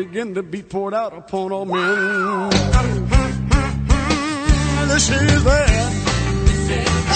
[0.00, 2.50] Began to be poured out upon all men.
[4.88, 5.92] This is that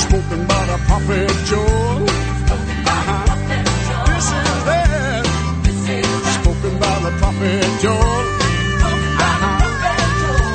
[0.04, 2.00] spoken by the prophet Joel.
[4.04, 5.24] This is that
[6.42, 8.24] spoken by the prophet Joel.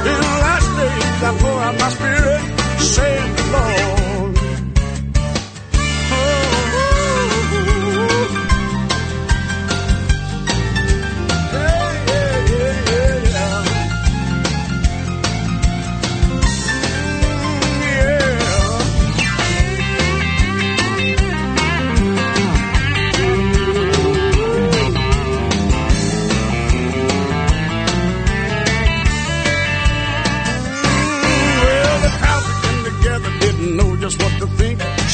[0.05, 2.41] In the last days I pour out my spirit,
[2.79, 3.98] saith the Lord.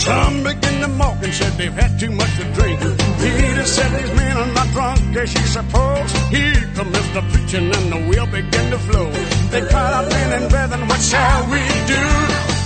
[0.06, 2.80] Some began to mock and said they've had too much to drink.
[2.80, 6.12] Peter said these men are not drunk as you suppose.
[6.30, 9.10] Here comes the preaching and the wheel began to flow.
[9.52, 11.62] They cried out, men and brethren, what shall we
[11.94, 12.04] do?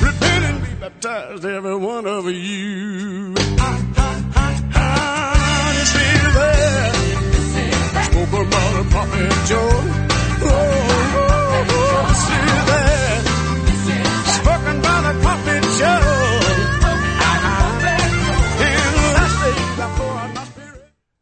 [0.08, 3.36] Repent and be baptized, every one of you.
[3.36, 4.00] That
[8.92, 9.32] prophet.
[9.52, 9.66] Oh,
[10.42, 10.56] oh,
[11.16, 13.24] oh, oh is that
[14.38, 16.29] spoken by the prophet Joel.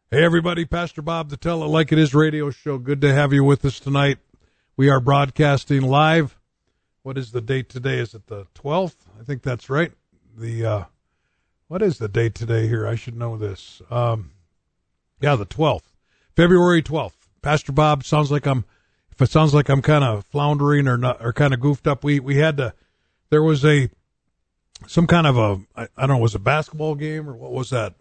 [0.10, 2.78] Hey, everybody, Pastor Bob, the Tell It Like It Is radio show.
[2.78, 4.20] Good to have you with us tonight.
[4.78, 6.40] We are broadcasting live.
[7.04, 8.00] What is the date today?
[8.00, 8.96] Is it the 12th?
[9.20, 9.92] I think that's right.
[10.38, 10.84] The, uh,
[11.68, 12.88] what is the date today here?
[12.88, 13.82] I should know this.
[13.92, 14.32] Um,
[15.20, 15.92] yeah, the 12th,
[16.38, 17.28] February 12th.
[17.42, 18.64] Pastor Bob sounds like I'm,
[19.12, 22.06] if it sounds like I'm kind of floundering or not, or kind of goofed up,
[22.06, 22.74] we, we had to,
[23.30, 23.90] there was a,
[24.88, 27.72] some kind of a, I, I don't know, was a basketball game or what was
[27.72, 27.96] that?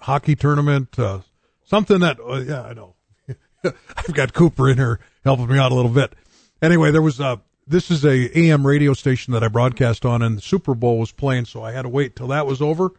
[0.00, 1.20] Hockey tournament, uh,
[1.66, 2.94] something that, uh, yeah, I know.
[3.64, 6.14] I've got Cooper in here helping me out a little bit.
[6.62, 10.38] Anyway, there was a, this is a AM radio station that I broadcast on and
[10.38, 12.92] the Super Bowl was playing, so I had to wait till that was over.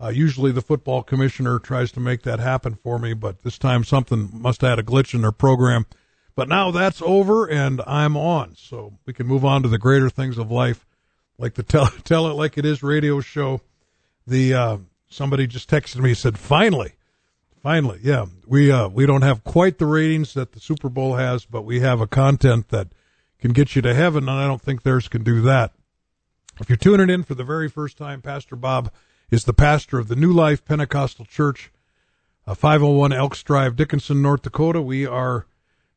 [0.00, 3.84] Uh, usually the football commissioner tries to make that happen for me, but this time
[3.84, 5.86] something must have had a glitch in their program.
[6.36, 10.10] But now that's over and I'm on, so we can move on to the greater
[10.10, 10.84] things of life,
[11.38, 13.60] like the tell tell it like it is radio show.
[14.26, 14.76] The uh,
[15.08, 16.93] somebody just texted me said finally,
[17.64, 21.46] finally, yeah, we uh, we don't have quite the ratings that the Super Bowl has,
[21.46, 22.88] but we have a content that
[23.40, 25.72] can get you to heaven, and I don't think theirs can do that.
[26.60, 28.92] If you're tuning in for the very first time, Pastor Bob
[29.30, 31.72] is the pastor of the New Life Pentecostal Church,
[32.46, 34.82] uh, 501 Elks Drive, Dickinson, North Dakota.
[34.82, 35.46] We are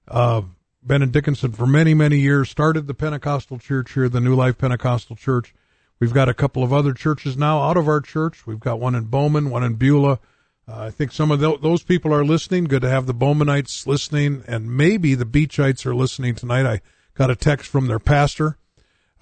[0.08, 0.44] uh,
[0.82, 2.50] been in Dickinson for many, many years.
[2.50, 5.54] Started the Pentecostal Church here, the New Life Pentecostal Church.
[6.00, 8.48] We've got a couple of other churches now out of our church.
[8.48, 10.20] We've got one in Bowman, one in Beulah.
[10.68, 12.66] Uh, I think some of tho- those people are listening.
[12.66, 16.66] Good to have the Bowmanites listening, and maybe the Beachites are listening tonight.
[16.66, 16.82] I
[17.14, 18.58] got a text from their pastor.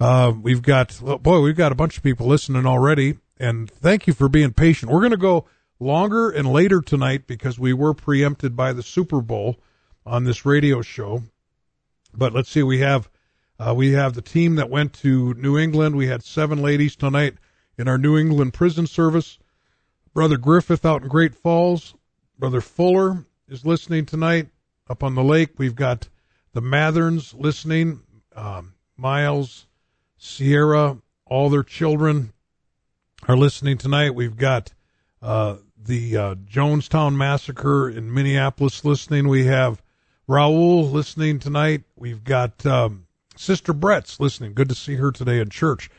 [0.00, 4.06] Uh, we've got, well, boy, we've got a bunch of people listening already, and thank
[4.06, 4.90] you for being patient.
[4.90, 5.46] We're going to go
[5.78, 9.56] longer and later tonight because we were preempted by the Super Bowl
[10.04, 11.22] on this radio show.
[12.12, 13.08] But let's see, we have
[13.58, 15.96] uh, we have the team that went to New England.
[15.96, 17.34] We had seven ladies tonight
[17.78, 19.38] in our New England prison service.
[20.16, 21.94] Brother Griffith out in Great Falls.
[22.38, 24.48] Brother Fuller is listening tonight
[24.88, 25.58] up on the lake.
[25.58, 26.08] We've got
[26.54, 28.00] the Matherns listening.
[28.34, 29.66] Um, Miles,
[30.16, 30.96] Sierra,
[31.26, 32.32] all their children
[33.28, 34.14] are listening tonight.
[34.14, 34.72] We've got
[35.20, 39.28] uh, the uh, Jonestown Massacre in Minneapolis listening.
[39.28, 39.82] We have
[40.26, 41.82] Raul listening tonight.
[41.94, 44.54] We've got um, Sister Brett's listening.
[44.54, 45.90] Good to see her today in church.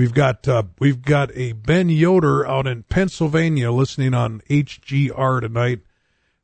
[0.00, 5.80] We've got uh, we've got a Ben Yoder out in Pennsylvania listening on HGR tonight,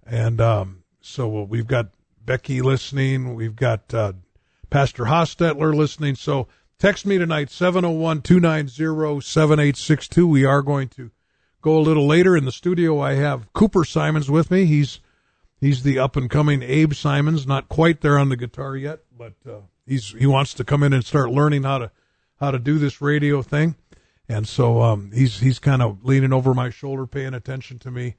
[0.05, 1.89] and um, so we've got
[2.23, 3.35] Becky listening.
[3.35, 4.13] We've got uh,
[4.69, 6.17] Pastor Hostetler listening.
[6.17, 6.49] So
[6.79, 10.27] Text me tonight, 701 290 7862.
[10.27, 11.11] We are going to
[11.63, 13.01] go a little later in the studio.
[13.01, 14.67] I have Cooper Simons with me.
[14.67, 15.01] He's
[15.59, 19.33] he's the up and coming Abe Simons, not quite there on the guitar yet, but
[19.49, 21.91] uh, he's he wants to come in and start learning how to
[22.39, 23.77] how to do this radio thing.
[24.29, 28.17] And so um, he's he's kind of leaning over my shoulder, paying attention to me,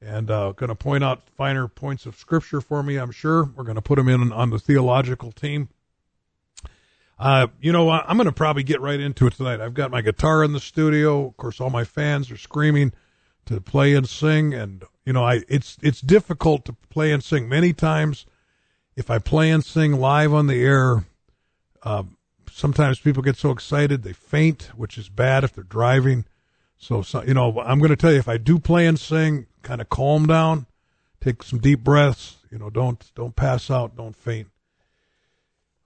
[0.00, 2.96] and uh, going to point out finer points of scripture for me.
[2.96, 5.68] I'm sure we're going to put him in on the theological team.
[7.18, 9.60] Uh, you know, I'm going to probably get right into it tonight.
[9.60, 11.26] I've got my guitar in the studio.
[11.26, 12.92] Of course, all my fans are screaming
[13.44, 17.46] to play and sing, and you know, I it's it's difficult to play and sing.
[17.46, 18.24] Many times,
[18.96, 21.04] if I play and sing live on the air,
[21.82, 22.04] uh,
[22.60, 26.26] sometimes people get so excited they faint, which is bad if they're driving.
[26.76, 29.46] So, so you know, I'm going to tell you if I do play and sing,
[29.62, 30.66] kind of calm down,
[31.20, 32.36] take some deep breaths.
[32.50, 34.48] You know, don't don't pass out, don't faint.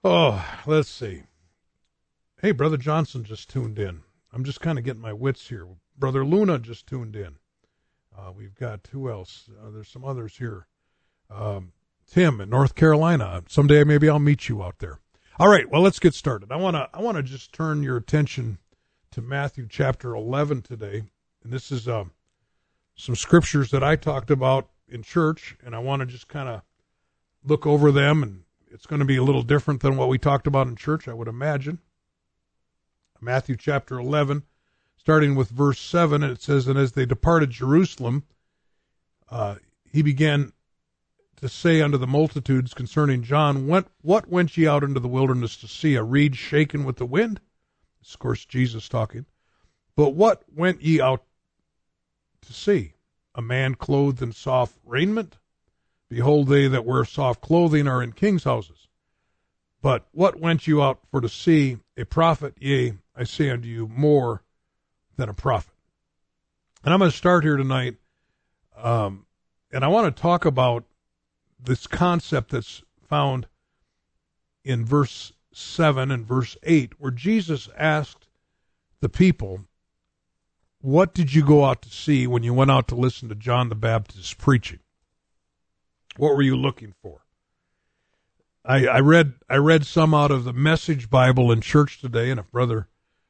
[0.03, 1.23] Oh, let's see.
[2.41, 4.03] Hey, brother Johnson just tuned in.
[4.31, 5.65] I'm just kind of getting my wits here.
[5.97, 7.37] Brother Luna just tuned in.
[8.17, 9.49] Uh, we've got who else?
[9.49, 10.67] Uh, there's some others here.
[11.29, 11.71] Um,
[12.05, 13.43] Tim in North Carolina.
[13.47, 14.99] Someday maybe I'll meet you out there.
[15.37, 16.49] All right, well let's get started.
[16.49, 18.57] I want to I want to just turn your attention
[19.11, 21.03] to Matthew chapter 11 today,
[21.43, 22.05] and this is uh,
[22.95, 26.61] some scriptures that I talked about in church, and I want to just kind of
[27.43, 30.47] look over them, and it's going to be a little different than what we talked
[30.47, 31.79] about in church, I would imagine.
[33.19, 34.43] Matthew chapter 11,
[34.95, 38.23] starting with verse 7, and it says, And as they departed Jerusalem,
[39.29, 40.53] uh, he began
[41.37, 45.57] to say unto the multitudes concerning John, what, what went ye out into the wilderness
[45.57, 45.95] to see?
[45.95, 47.41] A reed shaken with the wind?
[48.01, 49.25] It's, of course, Jesus talking.
[49.95, 51.23] But what went ye out
[52.41, 52.93] to see?
[53.33, 55.37] A man clothed in soft raiment?
[56.09, 58.87] Behold, they that wear soft clothing are in kings' houses.
[59.81, 61.77] But what went you out for to see?
[61.97, 62.55] A prophet?
[62.59, 64.43] Yea, I say unto you, more
[65.15, 65.73] than a prophet.
[66.83, 67.95] And I'm going to start here tonight,
[68.77, 69.25] um,
[69.71, 70.85] and I want to talk about
[71.65, 73.47] this concept that's found
[74.63, 78.27] in verse 7 and verse 8, where Jesus asked
[78.99, 79.65] the people,
[80.81, 83.69] What did you go out to see when you went out to listen to John
[83.69, 84.79] the Baptist preaching?
[86.17, 87.21] What were you looking for?
[88.63, 92.39] I, I read I read some out of the Message Bible in church today, and
[92.39, 92.87] if Brother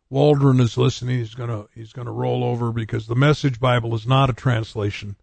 [0.09, 4.29] Waldron is listening, he's gonna he's gonna roll over because the Message Bible is not
[4.29, 5.17] a translation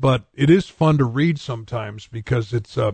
[0.00, 2.92] but it is fun to read sometimes because it's uh,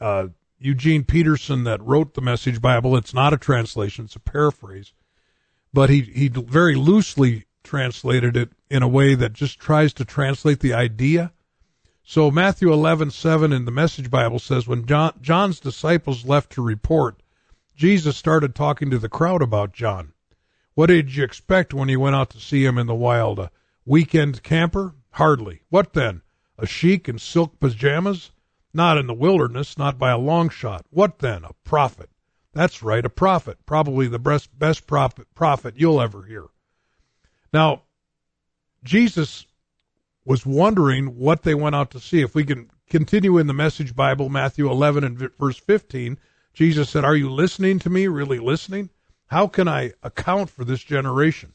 [0.00, 2.96] uh, Eugene Peterson that wrote the Message Bible.
[2.96, 4.92] It's not a translation; it's a paraphrase,
[5.72, 10.60] but he he very loosely translated it in a way that just tries to translate
[10.60, 11.32] the idea.
[12.02, 16.62] So Matthew eleven seven in the Message Bible says, when John, John's disciples left to
[16.62, 17.22] report,
[17.76, 20.12] Jesus started talking to the crowd about John.
[20.74, 23.38] What did you expect when you went out to see him in the wild?
[23.38, 23.50] A
[23.84, 24.94] weekend camper?
[25.10, 25.60] Hardly.
[25.68, 26.21] What then?
[26.62, 28.30] A sheik in silk pajamas?
[28.72, 30.86] Not in the wilderness, not by a long shot.
[30.90, 31.42] What then?
[31.44, 32.08] A prophet.
[32.52, 33.58] That's right, a prophet.
[33.66, 36.46] Probably the best, best prophet, prophet you'll ever hear.
[37.52, 37.82] Now,
[38.84, 39.44] Jesus
[40.24, 42.20] was wondering what they went out to see.
[42.20, 46.16] If we can continue in the Message Bible, Matthew 11 and verse 15,
[46.54, 48.06] Jesus said, Are you listening to me?
[48.06, 48.90] Really listening?
[49.26, 51.54] How can I account for this generation?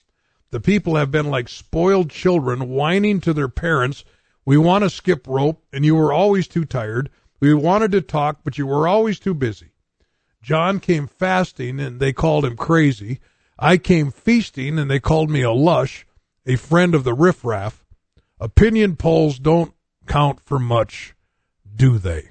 [0.49, 4.03] The people have been like spoiled children whining to their parents,
[4.47, 7.09] We want to skip rope, and you were always too tired.
[7.41, 9.73] We wanted to talk, but you were always too busy.
[10.41, 13.19] John came fasting, and they called him crazy.
[13.59, 16.07] I came feasting, and they called me a lush,
[16.45, 17.83] a friend of the riffraff.
[18.39, 19.73] Opinion polls don't
[20.05, 21.13] count for much,
[21.75, 22.29] do they?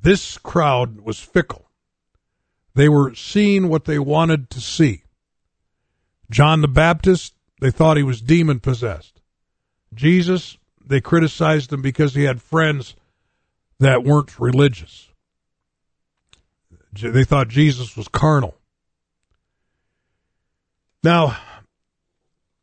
[0.00, 1.68] This crowd was fickle.
[2.74, 5.02] They were seeing what they wanted to see.
[6.30, 9.19] John the Baptist, they thought he was demon possessed.
[9.94, 12.94] Jesus, they criticized him because he had friends
[13.78, 15.08] that weren't religious.
[16.92, 18.56] They thought Jesus was carnal.
[21.02, 21.36] Now,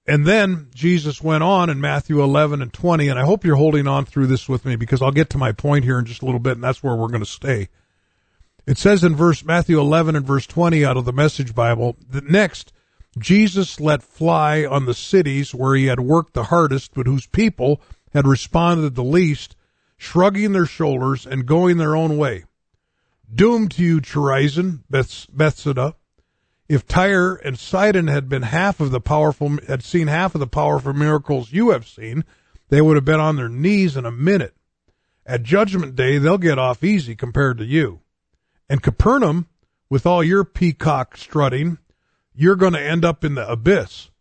[0.05, 3.87] and then Jesus went on in Matthew 11 and 20, and I hope you're holding
[3.87, 6.25] on through this with me because I'll get to my point here in just a
[6.25, 7.69] little bit, and that's where we're going to stay.
[8.65, 12.29] It says in verse Matthew 11 and verse 20 out of the Message Bible that
[12.29, 12.73] next
[13.19, 17.81] Jesus let fly on the cities where he had worked the hardest, but whose people
[18.13, 19.55] had responded the least,
[19.97, 22.45] shrugging their shoulders and going their own way.
[23.33, 25.95] Doomed to you, Chorazin, Beth- Bethsaida.
[26.69, 30.47] If Tyre and Sidon had been half of the powerful, had seen half of the
[30.47, 32.25] powerful miracles you have seen,
[32.69, 34.55] they would have been on their knees in a minute.
[35.25, 38.01] At Judgment Day, they'll get off easy compared to you.
[38.69, 39.47] And Capernaum,
[39.89, 41.77] with all your peacock strutting,
[42.37, 44.11] you're going to end up in the abyss.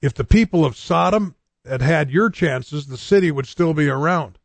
[0.00, 1.34] If the people of Sodom
[1.66, 4.38] had had your chances, the city would still be around.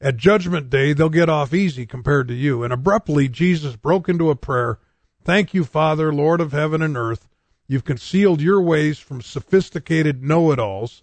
[0.00, 2.64] At Judgment Day, they'll get off easy compared to you.
[2.64, 4.78] And abruptly, Jesus broke into a prayer.
[5.24, 7.28] Thank you, Father, Lord of heaven and earth.
[7.66, 11.02] You've concealed your ways from sophisticated know it alls,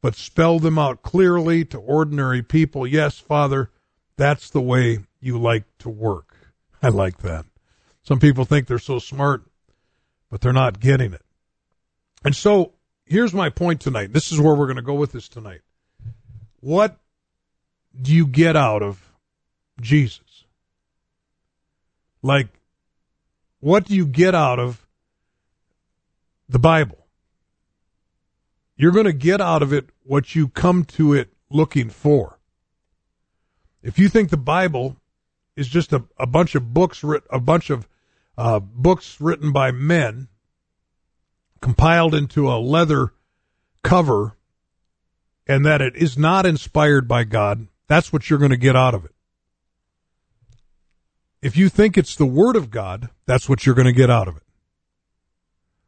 [0.00, 2.86] but spelled them out clearly to ordinary people.
[2.86, 3.70] Yes, Father,
[4.16, 6.36] that's the way you like to work.
[6.82, 7.46] I like that.
[8.02, 9.44] Some people think they're so smart,
[10.30, 11.22] but they're not getting it.
[12.24, 12.72] And so
[13.04, 14.12] here's my point tonight.
[14.12, 15.60] This is where we're going to go with this tonight.
[16.60, 16.96] What
[18.00, 19.12] do you get out of
[19.80, 20.44] Jesus?
[22.22, 22.48] Like,
[23.60, 24.86] what do you get out of
[26.48, 27.06] the Bible?
[28.76, 32.38] You're going to get out of it what you come to it looking for.
[33.82, 34.96] If you think the Bible
[35.54, 37.88] is just a, a bunch of books, a bunch of
[38.38, 40.28] uh, books written by men,
[41.60, 43.12] compiled into a leather
[43.82, 44.36] cover,
[45.46, 48.94] and that it is not inspired by God, that's what you're going to get out
[48.94, 49.14] of it.
[51.40, 54.28] If you think it's the Word of God, that's what you're going to get out
[54.28, 54.42] of it.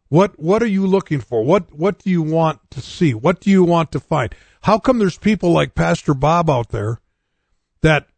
[0.08, 1.42] What what are you looking for?
[1.42, 3.12] What what do you want to see?
[3.12, 4.34] What do you want to find?
[4.62, 7.00] How come there's people like Pastor Bob out there
[7.82, 8.08] that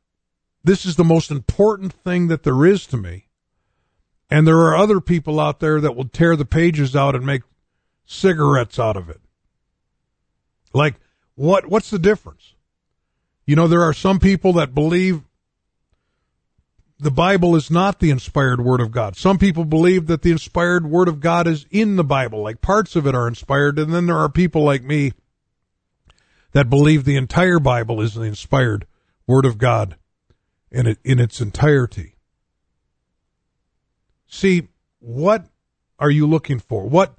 [0.62, 3.26] this is the most important thing that there is to me?
[4.30, 7.42] And there are other people out there that will tear the pages out and make
[8.06, 9.20] cigarettes out of it.
[10.72, 10.94] Like
[11.34, 12.54] what what's the difference?
[13.46, 15.22] You know, there are some people that believe
[16.98, 19.16] the Bible is not the inspired Word of God.
[19.16, 22.94] Some people believe that the inspired Word of God is in the Bible, like parts
[22.94, 25.12] of it are inspired, and then there are people like me
[26.52, 28.86] that believe the entire Bible is the inspired
[29.26, 29.96] Word of God
[30.70, 32.16] in it, in its entirety.
[34.30, 34.68] See,
[35.00, 35.46] what
[35.98, 36.88] are you looking for?
[36.88, 37.18] What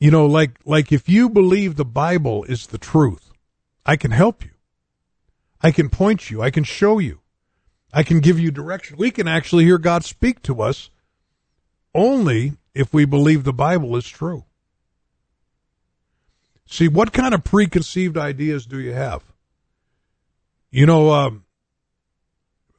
[0.00, 3.30] you know, like like if you believe the Bible is the truth,
[3.86, 4.50] I can help you.
[5.60, 6.42] I can point you.
[6.42, 7.20] I can show you.
[7.92, 8.96] I can give you direction.
[8.96, 10.90] We can actually hear God speak to us
[11.94, 14.44] only if we believe the Bible is true.
[16.66, 19.22] See, what kind of preconceived ideas do you have?
[20.70, 21.44] You know, um,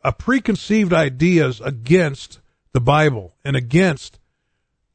[0.04, 2.40] a preconceived ideas against
[2.74, 4.20] the Bible and against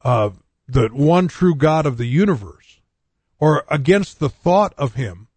[0.03, 0.29] uh,
[0.67, 2.79] the one true God of the universe,
[3.39, 5.27] or against the thought of Him,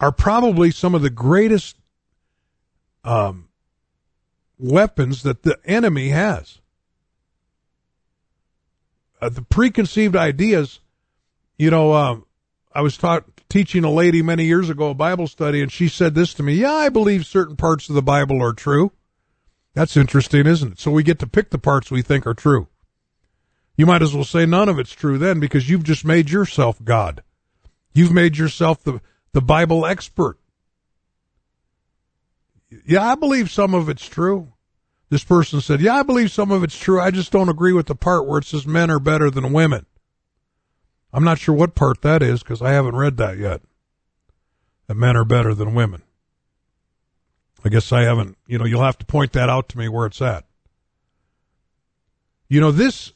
[0.00, 1.76] are probably some of the greatest
[3.04, 3.48] um,
[4.58, 6.60] weapons that the enemy has.
[9.20, 10.80] Uh, the preconceived ideas,
[11.56, 12.26] you know, um,
[12.74, 16.14] I was taught teaching a lady many years ago a Bible study, and she said
[16.14, 16.54] this to me.
[16.54, 18.92] Yeah, I believe certain parts of the Bible are true.
[19.76, 20.80] That's interesting, isn't it?
[20.80, 22.66] So we get to pick the parts we think are true.
[23.76, 26.82] You might as well say none of it's true then because you've just made yourself
[26.82, 27.22] God.
[27.94, 29.00] You've made yourself the,
[29.32, 30.38] the Bible expert
[32.84, 34.52] yeah, I believe some of it's true.
[35.08, 37.00] This person said, yeah, I believe some of it's true.
[37.00, 39.86] I just don't agree with the part where it says men are better than women.
[41.12, 43.62] I'm not sure what part that is because I haven't read that yet.
[44.88, 46.02] That men are better than women.
[47.66, 50.06] I guess I haven't, you know, you'll have to point that out to me where
[50.06, 50.44] it's at.
[52.48, 53.12] You know, this,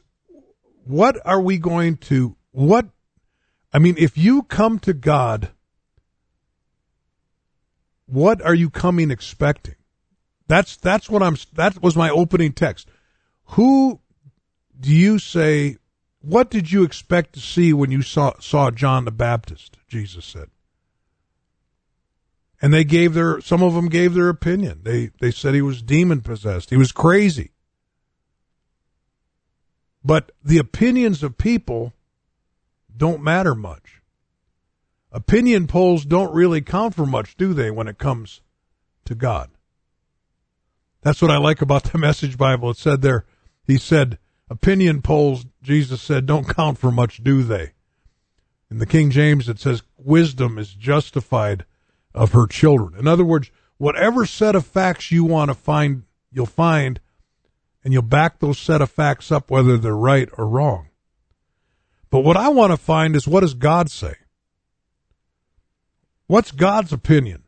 [0.84, 2.86] what are we going to, what,
[3.72, 5.50] I mean, if you come to God
[8.10, 9.76] what are you coming expecting?
[10.48, 11.36] That's that's what I'm.
[11.54, 12.88] That was my opening text.
[13.50, 14.00] Who
[14.78, 15.76] do you say?
[16.20, 19.78] What did you expect to see when you saw saw John the Baptist?
[19.86, 20.48] Jesus said.
[22.62, 23.40] And they gave their.
[23.40, 24.80] Some of them gave their opinion.
[24.82, 26.70] They they said he was demon possessed.
[26.70, 27.52] He was crazy.
[30.04, 31.94] But the opinions of people
[32.94, 34.00] don't matter much
[35.12, 38.40] opinion polls don't really count for much, do they, when it comes
[39.04, 39.50] to God?
[41.02, 42.70] That's what I like about the Message Bible.
[42.70, 43.24] It said there,
[43.66, 47.72] he said, opinion polls, Jesus said, don't count for much, do they?
[48.70, 51.64] In the King James, it says, wisdom is justified
[52.14, 52.98] of her children.
[52.98, 57.00] In other words, whatever set of facts you want to find, you'll find,
[57.84, 60.88] and you'll back those set of facts up whether they're right or wrong.
[62.10, 64.14] But what I want to find is what does God say?
[66.26, 67.44] What's God's opinion?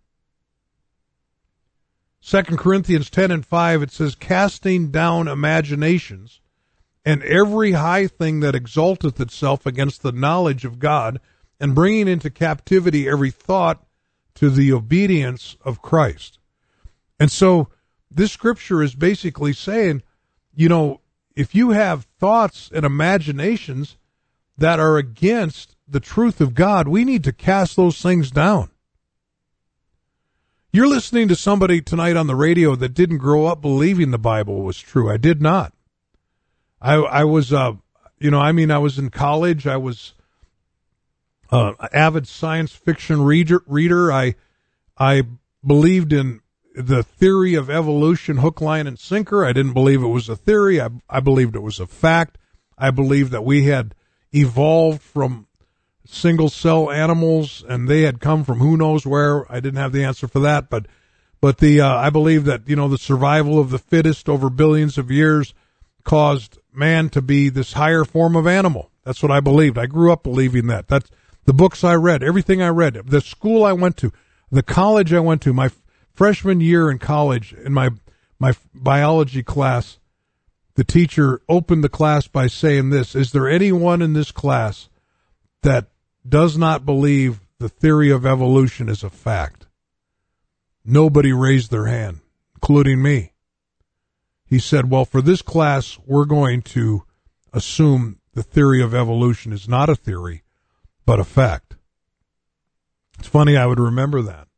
[2.25, 6.40] 2 Corinthians 10 and 5, it says, casting down imaginations
[7.04, 11.21] and every high thing that exalteth itself against the knowledge of God,
[11.59, 13.85] and bringing into captivity every thought
[14.34, 16.38] to the obedience of Christ.
[17.18, 17.68] And so
[18.10, 20.02] this scripture is basically saying,
[20.54, 21.00] you know,
[21.34, 23.96] if you have thoughts and imaginations
[24.58, 28.70] that are against the truth of God, we need to cast those things down.
[30.72, 34.62] You're listening to somebody tonight on the radio that didn't grow up believing the Bible
[34.62, 35.10] was true.
[35.10, 35.74] I did not.
[36.80, 37.74] I I was uh
[38.18, 40.14] you know, I mean I was in college, I was
[41.52, 44.11] uh avid science fiction reader reader.
[44.11, 44.35] I
[44.99, 45.23] I
[45.64, 46.40] believed in
[46.75, 49.44] the theory of evolution hook line and sinker.
[49.44, 50.80] I didn't believe it was a theory.
[50.80, 52.38] I I believed it was a fact.
[52.76, 53.94] I believed that we had
[54.32, 55.47] evolved from
[56.06, 59.50] single cell animals and they had come from who knows where.
[59.52, 60.87] I didn't have the answer for that, but
[61.40, 64.97] but the uh, I believe that you know the survival of the fittest over billions
[64.97, 65.54] of years
[66.04, 68.90] caused man to be this higher form of animal.
[69.04, 69.76] That's what I believed.
[69.76, 70.88] I grew up believing that.
[70.88, 71.11] That's
[71.44, 74.12] the books I read, everything I read, the school I went to,
[74.50, 75.70] the college I went to, my
[76.12, 77.90] freshman year in college in my
[78.38, 79.99] my biology class.
[80.75, 84.88] The teacher opened the class by saying this, is there anyone in this class
[85.62, 85.88] that
[86.26, 89.66] does not believe the theory of evolution is a fact.
[90.84, 92.20] Nobody raised their hand,
[92.56, 93.32] including me.
[94.44, 97.04] He said, Well, for this class, we're going to
[97.52, 100.42] assume the theory of evolution is not a theory,
[101.04, 101.76] but a fact.
[103.18, 104.49] It's funny I would remember that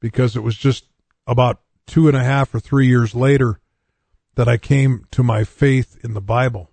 [0.00, 0.84] because it was just
[1.26, 3.60] about two and a half or three years later
[4.34, 6.70] that I came to my faith in the Bible.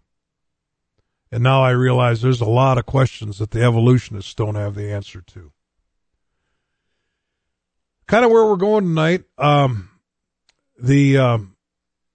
[1.31, 4.91] And now I realize there's a lot of questions that the evolutionists don't have the
[4.91, 5.51] answer to.
[8.05, 9.23] Kind of where we're going tonight.
[9.37, 9.89] Um,
[10.79, 11.55] the um,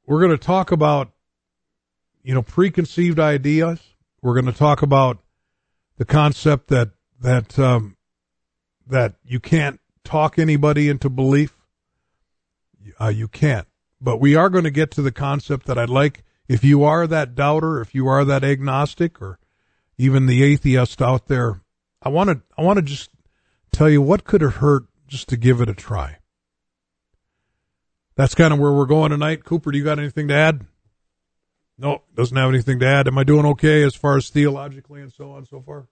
[0.07, 1.11] we're going to talk about
[2.23, 3.81] you know preconceived ideas.
[4.23, 5.19] We're going to talk about
[5.99, 6.91] the concept that
[7.21, 7.97] that um,
[8.87, 11.55] that you can't talk anybody into belief.
[12.99, 13.67] Uh, you can't.
[14.01, 17.07] But we are going to get to the concept that I'd like if you are
[17.07, 19.39] that doubter, if you are that agnostic or
[19.99, 21.61] even the atheist out there,
[22.03, 23.11] I want to I want to just
[23.71, 26.19] tell you what could have hurt just to give it a try.
[28.17, 29.45] That's kind of where we're going tonight.
[29.45, 30.67] Cooper, do you got anything to add?
[31.79, 33.07] No, doesn't have anything to add.
[33.07, 35.87] Am I doing okay as far as theologically and so on so far?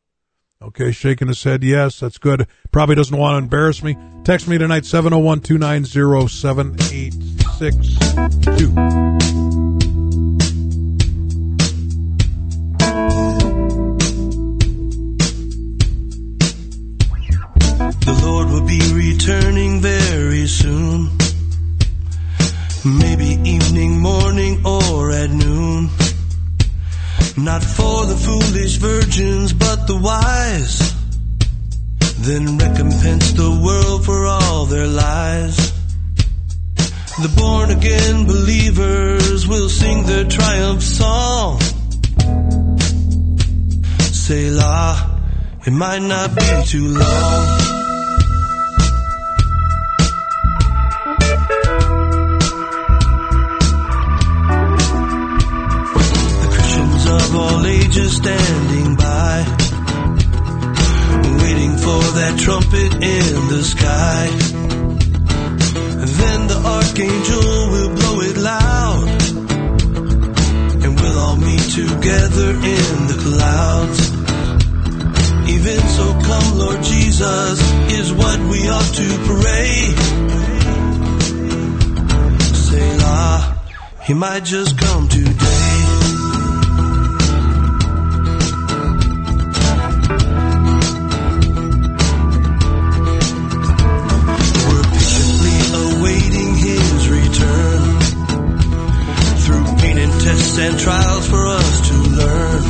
[0.61, 1.62] Okay, shaking his head.
[1.62, 2.49] Yes, that's good.
[2.72, 3.96] Probably doesn't want to embarrass me.
[4.25, 8.75] Text me tonight, 701 290 7862.
[18.25, 21.11] Lord will be returning very soon.
[22.87, 25.90] Maybe evening, morning, or at noon.
[27.37, 30.94] Not for the foolish virgins, but the wise.
[32.20, 35.57] Then recompense the world for all their lies.
[37.18, 41.59] The born again believers will sing their triumph song.
[44.12, 45.20] Selah,
[45.66, 47.65] it might not be too long.
[62.47, 64.27] Trumpet in the sky.
[66.21, 69.09] Then the archangel will blow it loud,
[70.85, 74.01] and we'll all meet together in the clouds.
[75.55, 77.59] Even so, come, Lord Jesus,
[77.99, 79.75] is what we ought to pray.
[82.67, 83.59] Selah,
[84.05, 85.65] He might just come today.
[100.59, 102.62] And trials for us to learn.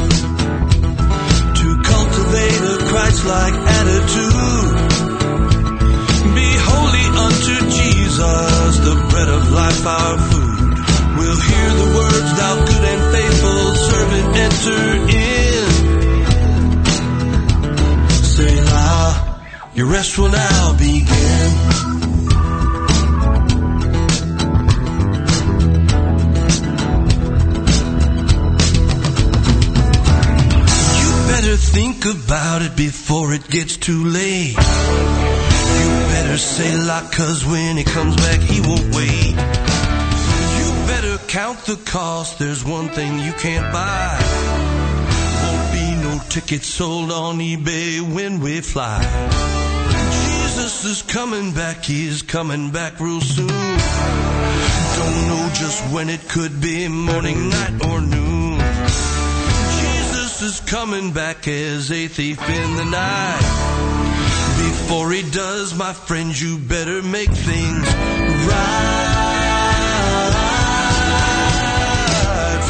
[1.54, 4.74] To cultivate a Christ-like attitude.
[6.34, 10.74] Be holy unto Jesus, the bread of life, our food.
[11.16, 14.82] We'll hear the words, thou good and faithful servant, enter
[15.14, 15.66] in.
[18.34, 19.40] Selah,
[19.74, 21.85] your rest will now begin.
[32.10, 34.56] About it before it gets too late.
[34.56, 39.34] You better say like cause when he comes back he won't wait.
[40.58, 44.18] You better count the cost, there's one thing you can't buy.
[45.42, 49.02] Won't be no tickets sold on eBay when we fly.
[50.12, 53.48] Jesus is coming back, he's coming back real soon.
[53.48, 58.35] Don't know just when it could be morning, night, or noon.
[60.46, 63.40] Is coming back as a thief in the night.
[64.62, 67.86] Before he does, my friends, you better make things
[68.46, 68.76] right.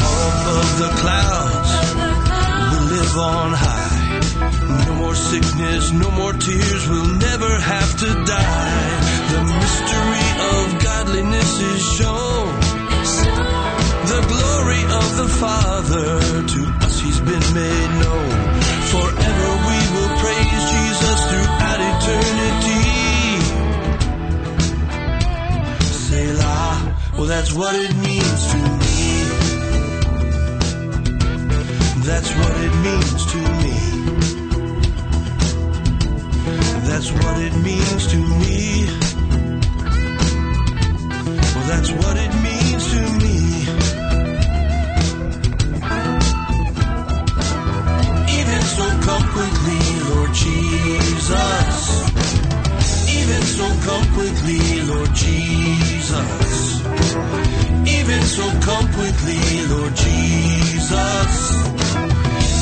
[0.01, 1.71] Far above the clouds,
[2.71, 4.85] we live on high.
[4.87, 8.89] No more sickness, no more tears, we'll never have to die.
[9.33, 12.59] The mystery of godliness is shown.
[14.13, 18.29] The glory of the Father, to us he's been made known.
[18.93, 22.85] Forever we will praise Jesus throughout eternity.
[26.05, 26.75] Selah,
[27.17, 28.97] well that's what it means to me.
[32.05, 33.77] That's what it means to me.
[36.89, 38.87] That's what it means to me.
[41.53, 43.16] Well, that's what it means to me.
[49.67, 51.79] Quickly, Lord Jesus.
[53.09, 56.81] Even so, come quickly, Lord Jesus.
[57.85, 61.31] Even so, come quickly, Lord Jesus.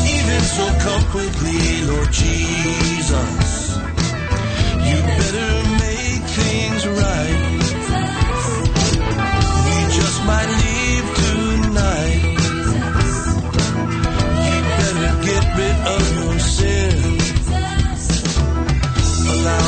[0.08, 3.78] Even so, come quickly, Lord Jesus.
[4.88, 5.52] You better
[5.84, 7.40] make things right.
[9.66, 10.75] We just might leave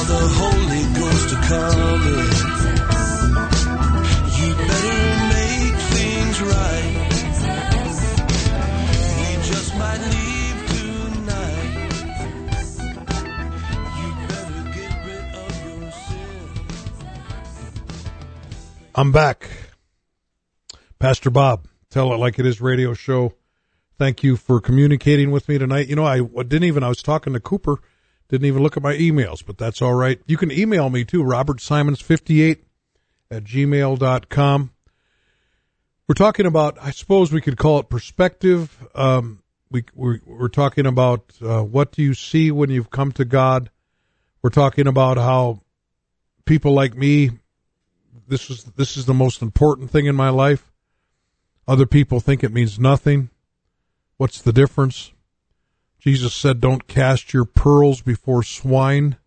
[0.08, 1.32] the Holy Ghost.
[4.38, 6.94] You better make things right.
[9.18, 11.92] We just might leave tonight.
[14.00, 16.46] You better get rid of your sin.
[18.96, 19.50] I'm back.
[21.00, 23.34] Pastor Bob, Tell It Like It Is radio show.
[23.98, 25.88] Thank you for communicating with me tonight.
[25.88, 27.80] You know, I didn't even, I was talking to Cooper,
[28.30, 30.20] didn't even look at my emails, but that's all right.
[30.26, 32.58] You can email me too, robertsimons58
[33.32, 34.72] at gmail.com.
[36.08, 38.88] We're talking about, I suppose we could call it perspective.
[38.96, 43.26] Um, we, we're, we're talking about uh, what do you see when you've come to
[43.26, 43.70] God.
[44.42, 45.62] We're talking about how
[46.46, 47.32] people like me,
[48.28, 50.72] this is this is the most important thing in my life.
[51.68, 53.30] Other people think it means nothing.
[54.18, 55.12] What's the difference?
[56.08, 59.18] Jesus said, "Don't cast your pearls before swine."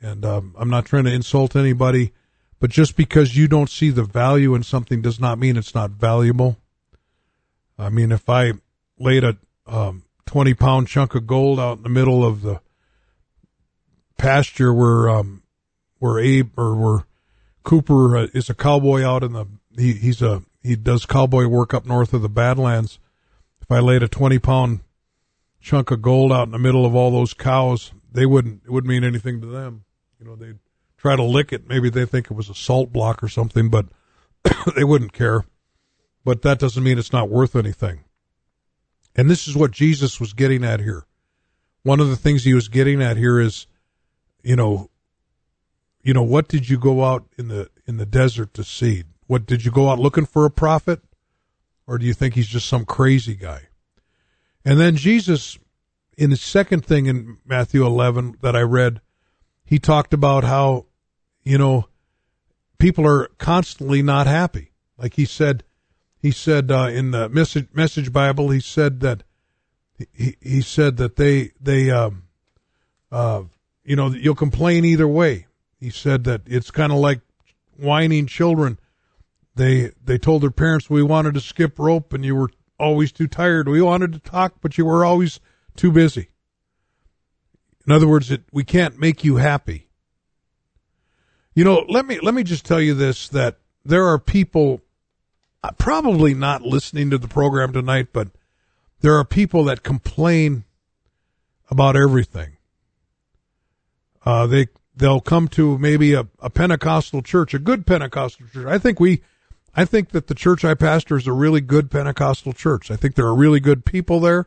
[0.00, 2.14] And um, I'm not trying to insult anybody,
[2.58, 5.90] but just because you don't see the value in something does not mean it's not
[5.90, 6.56] valuable.
[7.78, 8.54] I mean, if I
[8.98, 12.62] laid a um, 20 pound chunk of gold out in the middle of the
[14.16, 15.42] pasture where um,
[15.98, 17.04] where Abe or where
[17.64, 19.44] Cooper uh, is a cowboy out in the
[19.76, 22.98] he, he's a he does cowboy work up north of the Badlands.
[23.60, 24.80] If I laid a 20 pound
[25.62, 28.90] chunk of gold out in the middle of all those cows, they wouldn't it wouldn't
[28.90, 29.84] mean anything to them.
[30.18, 30.58] You know, they'd
[30.98, 31.68] try to lick it.
[31.68, 33.86] Maybe they think it was a salt block or something, but
[34.76, 35.44] they wouldn't care.
[36.24, 38.04] But that doesn't mean it's not worth anything.
[39.16, 41.04] And this is what Jesus was getting at here.
[41.82, 43.66] One of the things he was getting at here is,
[44.42, 44.90] you know,
[46.02, 49.04] you know, what did you go out in the in the desert to see?
[49.26, 51.00] What did you go out looking for a prophet?
[51.86, 53.68] Or do you think he's just some crazy guy?
[54.64, 55.58] And then Jesus
[56.16, 59.00] in the second thing in Matthew 11 that I read,
[59.64, 60.86] he talked about how,
[61.42, 61.88] you know,
[62.78, 64.72] people are constantly not happy.
[64.98, 65.64] Like he said,
[66.18, 69.24] he said uh, in the message message Bible, he said that
[70.12, 72.24] he he said that they they um,
[73.10, 73.42] uh,
[73.84, 75.46] you know you'll complain either way.
[75.80, 77.20] He said that it's kind of like
[77.76, 78.78] whining children.
[79.56, 82.50] They they told their parents we wanted to skip rope and you were
[82.82, 83.68] always too tired.
[83.68, 85.40] We wanted to talk, but you were always
[85.76, 86.28] too busy.
[87.86, 89.88] In other words, it, we can't make you happy.
[91.54, 94.80] You know, let me let me just tell you this: that there are people,
[95.62, 98.28] uh, probably not listening to the program tonight, but
[99.00, 100.64] there are people that complain
[101.70, 102.56] about everything.
[104.24, 108.66] Uh, they they'll come to maybe a, a Pentecostal church, a good Pentecostal church.
[108.66, 109.22] I think we,
[109.74, 112.90] I think that the church I pastor is a really good Pentecostal church.
[112.90, 114.46] I think there are really good people there.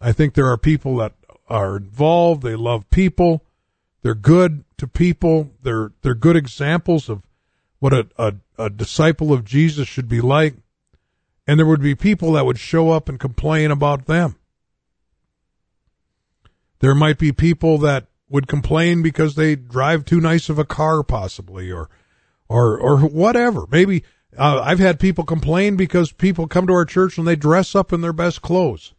[0.00, 1.14] I think there are people that
[1.48, 2.42] are involved.
[2.42, 3.44] They love people.
[4.02, 5.50] They're good to people.
[5.62, 7.22] They're they're good examples of
[7.78, 10.54] what a, a, a disciple of Jesus should be like.
[11.46, 14.36] And there would be people that would show up and complain about them.
[16.78, 21.02] There might be people that would complain because they drive too nice of a car,
[21.02, 21.88] possibly, or
[22.48, 23.66] or or whatever.
[23.70, 24.04] Maybe
[24.36, 27.92] Uh, I've had people complain because people come to our church and they dress up
[27.92, 28.94] in their best clothes.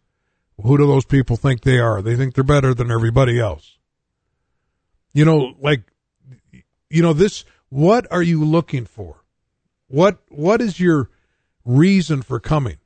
[0.62, 2.02] Who do those people think they are?
[2.02, 3.78] They think they're better than everybody else.
[5.14, 5.84] You know, like,
[6.90, 9.24] you know, this, what are you looking for?
[9.88, 11.10] What, what is your
[11.66, 12.78] reason for coming?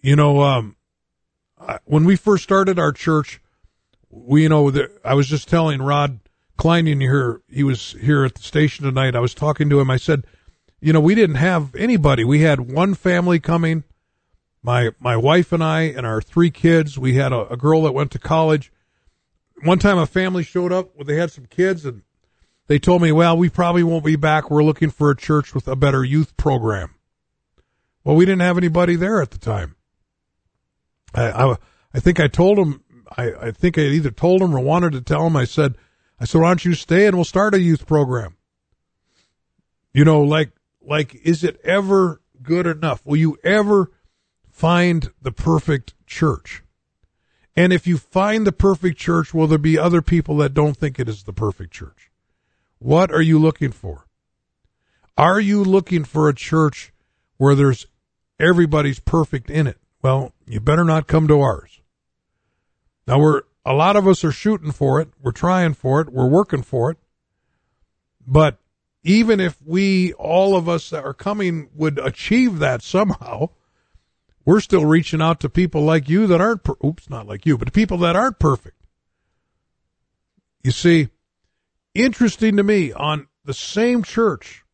[0.00, 0.76] You know, um,
[1.84, 3.40] when we first started our church,
[4.08, 6.20] we, you know, the, I was just telling Rod
[6.58, 9.14] Kleining here, he was here at the station tonight.
[9.14, 9.90] I was talking to him.
[9.90, 10.24] I said,
[10.80, 12.24] you know, we didn't have anybody.
[12.24, 13.84] We had one family coming,
[14.62, 16.98] my my wife and I and our three kids.
[16.98, 18.72] We had a, a girl that went to college.
[19.62, 20.96] One time, a family showed up.
[20.98, 22.02] They had some kids, and
[22.66, 24.50] they told me, "Well, we probably won't be back.
[24.50, 26.94] We're looking for a church with a better youth program."
[28.02, 29.76] Well, we didn't have anybody there at the time.
[31.14, 31.56] I I,
[31.92, 32.82] I think I told them.
[33.18, 35.36] I, I think I either told them or wanted to tell them.
[35.36, 35.74] I said,
[36.18, 38.36] "I said, why don't you stay and we'll start a youth program."
[39.92, 43.04] You know, like like, is it ever good enough?
[43.04, 43.90] Will you ever
[44.48, 46.62] find the perfect church?
[47.56, 50.98] And if you find the perfect church, will there be other people that don't think
[50.98, 52.10] it is the perfect church?
[52.78, 54.06] What are you looking for?
[55.16, 56.92] Are you looking for a church
[57.36, 57.86] where there's
[58.38, 59.78] everybody's perfect in it?
[60.02, 61.80] Well, you better not come to ours.
[63.06, 65.08] Now we're a lot of us are shooting for it.
[65.20, 66.10] We're trying for it.
[66.10, 66.96] We're working for it.
[68.26, 68.58] But
[69.02, 73.48] even if we, all of us that are coming, would achieve that somehow,
[74.44, 77.56] we're still reaching out to people like you that aren't, per- oops, not like you,
[77.56, 78.76] but people that aren't perfect.
[80.62, 81.08] You see,
[81.94, 84.64] interesting to me on the same church,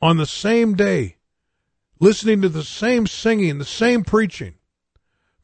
[0.00, 1.16] on the same day,
[2.00, 4.54] listening to the same singing, the same preaching,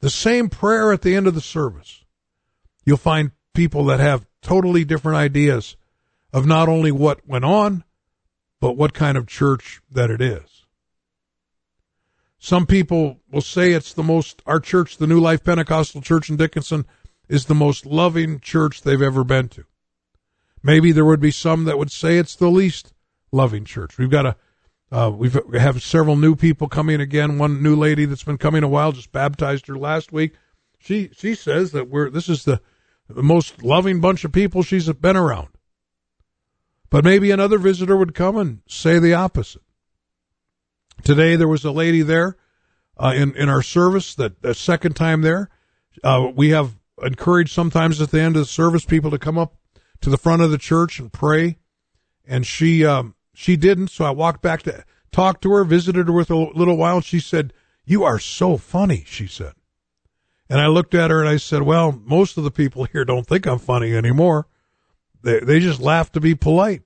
[0.01, 2.05] the same prayer at the end of the service,
[2.85, 5.77] you'll find people that have totally different ideas
[6.33, 7.85] of not only what went on,
[8.61, 10.67] but what kind of church that it is.
[12.39, 16.37] Some people will say it's the most, our church, the New Life Pentecostal Church in
[16.37, 16.87] Dickinson,
[17.29, 19.65] is the most loving church they've ever been to.
[20.63, 22.93] Maybe there would be some that would say it's the least
[23.31, 23.99] loving church.
[23.99, 24.37] We've got a,
[24.91, 27.39] uh, we've, we have several new people coming again.
[27.39, 30.33] One new lady that's been coming a while just baptized her last week.
[30.79, 32.61] She, she says that we're, this is the,
[33.09, 35.49] the most loving bunch of people she's been around.
[36.91, 39.63] But maybe another visitor would come and say the opposite.
[41.05, 42.37] Today there was a lady there
[42.99, 45.49] uh, in in our service that the second time there.
[46.05, 49.57] Uh, we have encouraged sometimes at the end of the service people to come up
[50.01, 51.59] to the front of the church and pray,
[52.27, 53.89] and she um, she didn't.
[53.89, 56.97] So I walked back to talk to her, visited her with a little while.
[56.97, 57.53] And she said,
[57.85, 59.53] "You are so funny," she said.
[60.49, 63.27] And I looked at her and I said, "Well, most of the people here don't
[63.27, 64.47] think I'm funny anymore."
[65.23, 66.83] They they just laugh to be polite.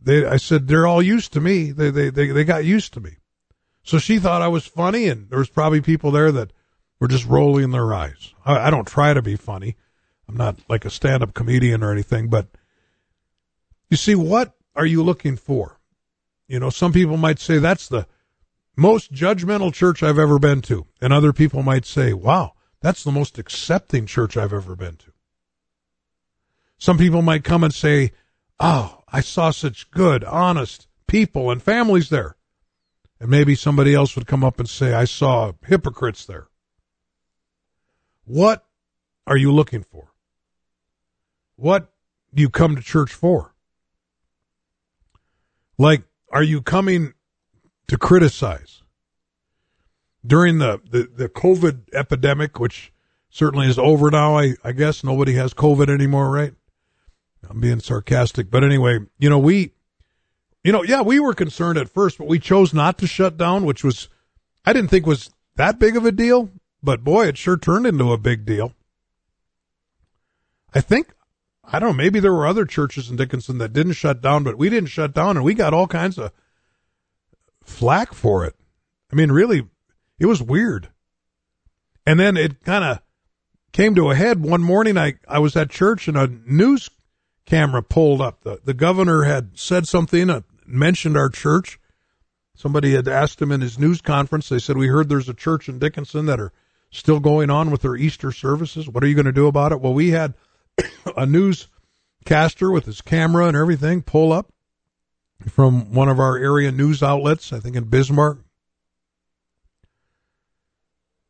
[0.00, 1.70] They I said they're all used to me.
[1.70, 3.16] They they they they got used to me.
[3.82, 6.52] So she thought I was funny, and there was probably people there that
[6.98, 8.32] were just rolling their eyes.
[8.44, 9.76] I, I don't try to be funny.
[10.26, 12.48] I'm not like a stand-up comedian or anything, but
[13.90, 15.78] you see, what are you looking for?
[16.48, 18.06] You know, some people might say that's the
[18.76, 23.12] most judgmental church I've ever been to, and other people might say, "Wow, that's the
[23.12, 25.13] most accepting church I've ever been to."
[26.84, 28.12] Some people might come and say,
[28.60, 32.36] Oh, I saw such good, honest people and families there.
[33.18, 36.48] And maybe somebody else would come up and say, I saw hypocrites there.
[38.26, 38.66] What
[39.26, 40.12] are you looking for?
[41.56, 41.90] What
[42.34, 43.54] do you come to church for?
[45.78, 47.14] Like, are you coming
[47.88, 48.82] to criticize?
[50.26, 52.92] During the, the, the COVID epidemic, which
[53.30, 56.52] certainly is over now, I, I guess nobody has COVID anymore, right?
[57.48, 59.72] I'm being sarcastic, but anyway, you know, we,
[60.62, 63.64] you know, yeah, we were concerned at first, but we chose not to shut down,
[63.64, 64.08] which was,
[64.64, 66.50] I didn't think was that big of a deal,
[66.82, 68.72] but boy, it sure turned into a big deal.
[70.74, 71.14] I think,
[71.62, 74.58] I don't know, maybe there were other churches in Dickinson that didn't shut down, but
[74.58, 76.32] we didn't shut down and we got all kinds of
[77.62, 78.54] flack for it.
[79.12, 79.68] I mean, really,
[80.18, 80.88] it was weird.
[82.06, 83.00] And then it kind of
[83.72, 84.98] came to a head one morning.
[84.98, 86.90] I, I was at church and a news
[87.46, 88.42] camera pulled up.
[88.42, 91.78] The, the governor had said something, uh, mentioned our church.
[92.54, 94.48] Somebody had asked him in his news conference.
[94.48, 96.52] They said, We heard there's a church in Dickinson that are
[96.90, 98.88] still going on with their Easter services.
[98.88, 99.80] What are you going to do about it?
[99.80, 100.34] Well, we had
[101.16, 104.52] a newscaster with his camera and everything pull up
[105.48, 108.38] from one of our area news outlets, I think in Bismarck.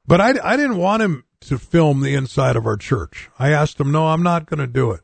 [0.07, 3.31] But I, I didn't want him to film the inside of our church.
[3.39, 5.01] I asked him, no, I'm not going to do it.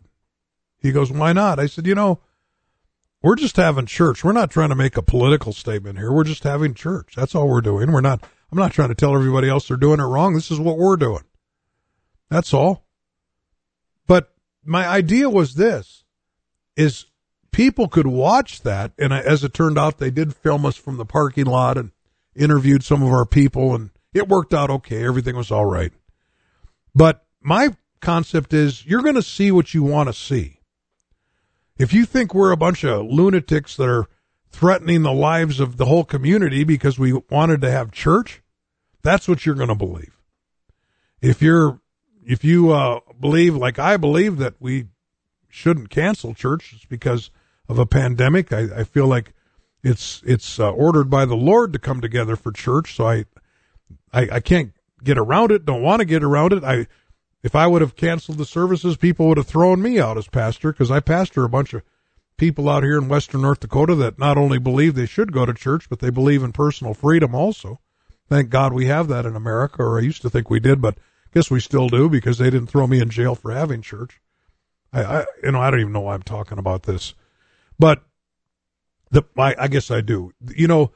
[0.80, 1.58] He goes, why not?
[1.58, 2.20] I said, you know,
[3.22, 4.24] we're just having church.
[4.24, 6.12] We're not trying to make a political statement here.
[6.12, 7.14] We're just having church.
[7.16, 7.92] That's all we're doing.
[7.92, 10.34] We're not, I'm not trying to tell everybody else they're doing it wrong.
[10.34, 11.24] This is what we're doing.
[12.30, 12.86] That's all.
[14.06, 14.32] But
[14.64, 16.04] my idea was this
[16.76, 17.06] is
[17.52, 18.92] people could watch that.
[18.98, 21.90] And as it turned out, they did film us from the parking lot and
[22.34, 25.04] interviewed some of our people and it worked out okay.
[25.04, 25.92] Everything was all right.
[26.94, 30.59] But my concept is you're going to see what you want to see.
[31.80, 34.06] If you think we're a bunch of lunatics that are
[34.50, 38.42] threatening the lives of the whole community because we wanted to have church,
[39.02, 40.18] that's what you're going to believe.
[41.22, 41.80] If you're,
[42.22, 44.88] if you uh, believe like I believe that we
[45.48, 47.30] shouldn't cancel church just because
[47.66, 49.32] of a pandemic, I, I feel like
[49.82, 52.94] it's it's uh, ordered by the Lord to come together for church.
[52.94, 53.24] So I,
[54.12, 55.64] I, I can't get around it.
[55.64, 56.62] Don't want to get around it.
[56.62, 56.88] I
[57.42, 60.72] if I would have canceled the services, people would have thrown me out as pastor
[60.72, 61.82] because I pastor a bunch of
[62.36, 65.54] people out here in western North Dakota that not only believe they should go to
[65.54, 67.80] church, but they believe in personal freedom also.
[68.28, 70.96] Thank God we have that in America, or I used to think we did, but
[70.98, 74.20] I guess we still do because they didn't throw me in jail for having church.
[74.92, 77.14] I, I you know, I don't even know why I'm talking about this,
[77.78, 78.02] but
[79.10, 80.32] the, I, I guess I do.
[80.54, 80.92] You know,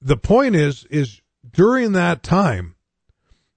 [0.00, 1.20] the point is, is
[1.50, 2.73] during that time,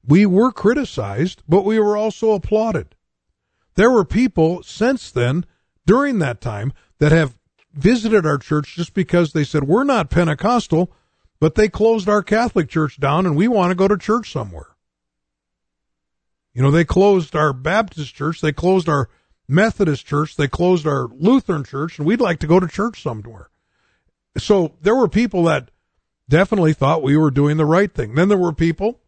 [0.07, 2.95] we were criticized, but we were also applauded.
[3.75, 5.45] There were people since then,
[5.85, 7.37] during that time, that have
[7.73, 10.91] visited our church just because they said, we're not Pentecostal,
[11.39, 14.75] but they closed our Catholic church down and we want to go to church somewhere.
[16.53, 19.09] You know, they closed our Baptist church, they closed our
[19.47, 23.49] Methodist church, they closed our Lutheran church, and we'd like to go to church somewhere.
[24.37, 25.69] So there were people that
[26.27, 28.15] definitely thought we were doing the right thing.
[28.15, 28.99] Then there were people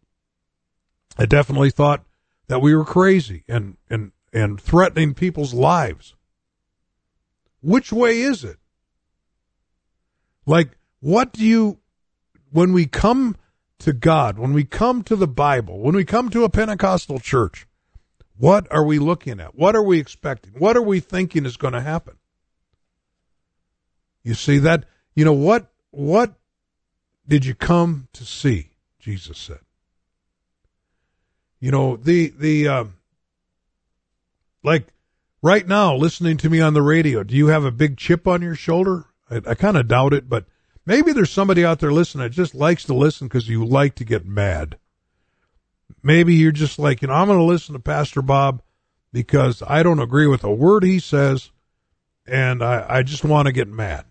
[1.17, 2.05] I definitely thought
[2.47, 6.15] that we were crazy and, and, and threatening people's lives.
[7.61, 8.57] Which way is it?
[10.45, 11.79] Like, what do you,
[12.51, 13.35] when we come
[13.79, 17.67] to God, when we come to the Bible, when we come to a Pentecostal church,
[18.37, 19.55] what are we looking at?
[19.55, 20.53] What are we expecting?
[20.57, 22.15] What are we thinking is going to happen?
[24.23, 26.33] You see that, you know, what, what
[27.27, 28.71] did you come to see?
[28.99, 29.59] Jesus said.
[31.59, 32.93] You know, the, the, um,
[34.63, 34.87] like
[35.41, 38.41] right now, listening to me on the radio, do you have a big chip on
[38.41, 39.05] your shoulder?
[39.29, 40.45] I, I kind of doubt it, but
[40.85, 44.05] maybe there's somebody out there listening that just likes to listen because you like to
[44.05, 44.77] get mad.
[46.01, 48.61] Maybe you're just like, you know, I'm going to listen to Pastor Bob
[49.11, 51.51] because I don't agree with a word he says
[52.29, 54.05] and I, I just want to get mad.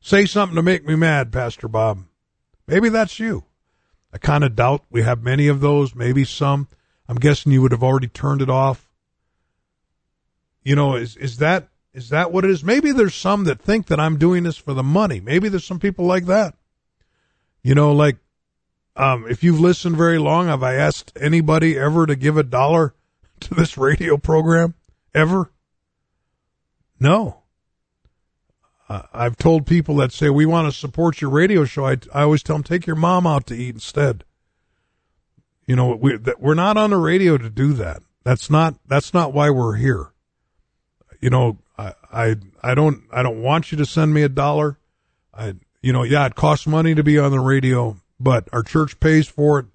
[0.00, 2.04] Say something to make me mad, Pastor Bob.
[2.66, 3.44] Maybe that's you.
[4.12, 6.68] I kind of doubt we have many of those, maybe some.
[7.12, 8.88] I'm guessing you would have already turned it off.
[10.64, 12.64] You know, is is that is that what it is?
[12.64, 15.20] Maybe there's some that think that I'm doing this for the money.
[15.20, 16.54] Maybe there's some people like that.
[17.62, 18.16] You know, like
[18.96, 22.94] um, if you've listened very long, have I asked anybody ever to give a dollar
[23.40, 24.72] to this radio program?
[25.14, 25.52] Ever?
[26.98, 27.42] No.
[28.88, 31.84] Uh, I've told people that say we want to support your radio show.
[31.84, 34.24] I, I always tell them take your mom out to eat instead.
[35.66, 38.02] You know, we, we're not on the radio to do that.
[38.24, 40.12] That's not, that's not why we're here.
[41.20, 44.78] You know, I, I, I don't, I don't want you to send me a dollar.
[45.32, 49.00] I, you know, yeah, it costs money to be on the radio, but our church
[49.00, 49.66] pays for it.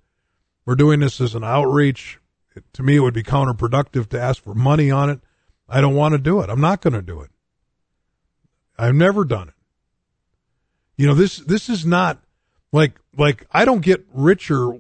[0.65, 2.19] We're doing this as an outreach.
[2.55, 5.19] It, to me, it would be counterproductive to ask for money on it.
[5.69, 6.49] I don't want to do it.
[6.49, 7.31] I'm not going to do it.
[8.77, 9.53] I've never done it.
[10.95, 12.21] You know, this, this is not
[12.71, 14.71] like, like I don't get richer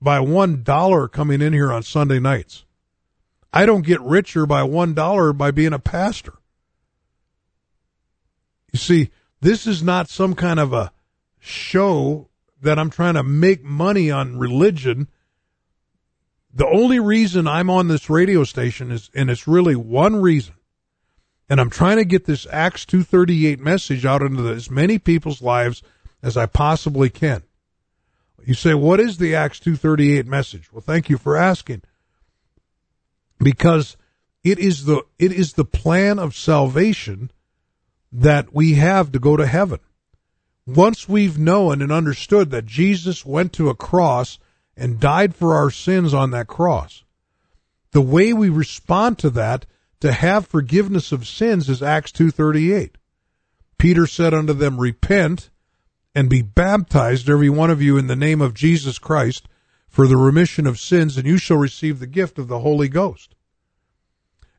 [0.00, 2.64] by one dollar coming in here on Sunday nights.
[3.52, 6.34] I don't get richer by one dollar by being a pastor.
[8.72, 10.92] You see, this is not some kind of a
[11.38, 12.28] show
[12.60, 15.08] that I'm trying to make money on religion.
[16.52, 20.54] The only reason I'm on this radio station is, and it's really one reason,
[21.48, 25.82] and I'm trying to get this Acts 238 message out into as many people's lives
[26.22, 27.42] as I possibly can.
[28.44, 30.72] You say, what is the Acts 238 message?
[30.72, 31.82] Well, thank you for asking.
[33.38, 33.96] Because
[34.42, 37.30] it is the, it is the plan of salvation
[38.10, 39.80] that we have to go to heaven.
[40.66, 44.38] Once we've known and understood that Jesus went to a cross
[44.76, 47.04] and died for our sins on that cross,
[47.92, 49.66] the way we respond to that
[50.00, 52.96] to have forgiveness of sins is Acts 238.
[53.78, 55.50] Peter said unto them, repent
[56.18, 59.46] and be baptized, every one of you, in the name of Jesus Christ
[59.86, 63.36] for the remission of sins, and you shall receive the gift of the Holy Ghost.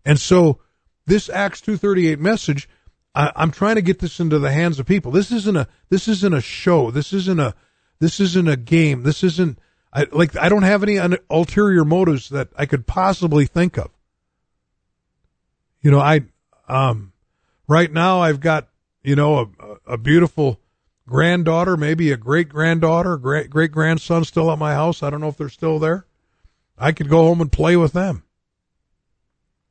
[0.06, 0.62] And so,
[1.06, 2.70] this Acts 238 message,
[3.14, 5.12] I, I'm trying to get this into the hands of people.
[5.12, 6.92] This isn't a this isn't a show.
[6.92, 7.54] This isn't a
[8.00, 9.04] this isn't a game.
[9.04, 9.60] This isn't
[9.92, 10.98] I like I don't have any
[11.30, 13.92] ulterior motives that I could possibly think of.
[15.82, 16.22] You know, I
[16.70, 17.12] um
[17.68, 18.70] right now I've got,
[19.04, 20.62] you know, a, a beautiful
[21.10, 25.04] granddaughter, maybe a great granddaughter, great great grandson still at my house.
[25.04, 26.06] I don't know if they're still there.
[26.78, 28.24] I could go home and play with them.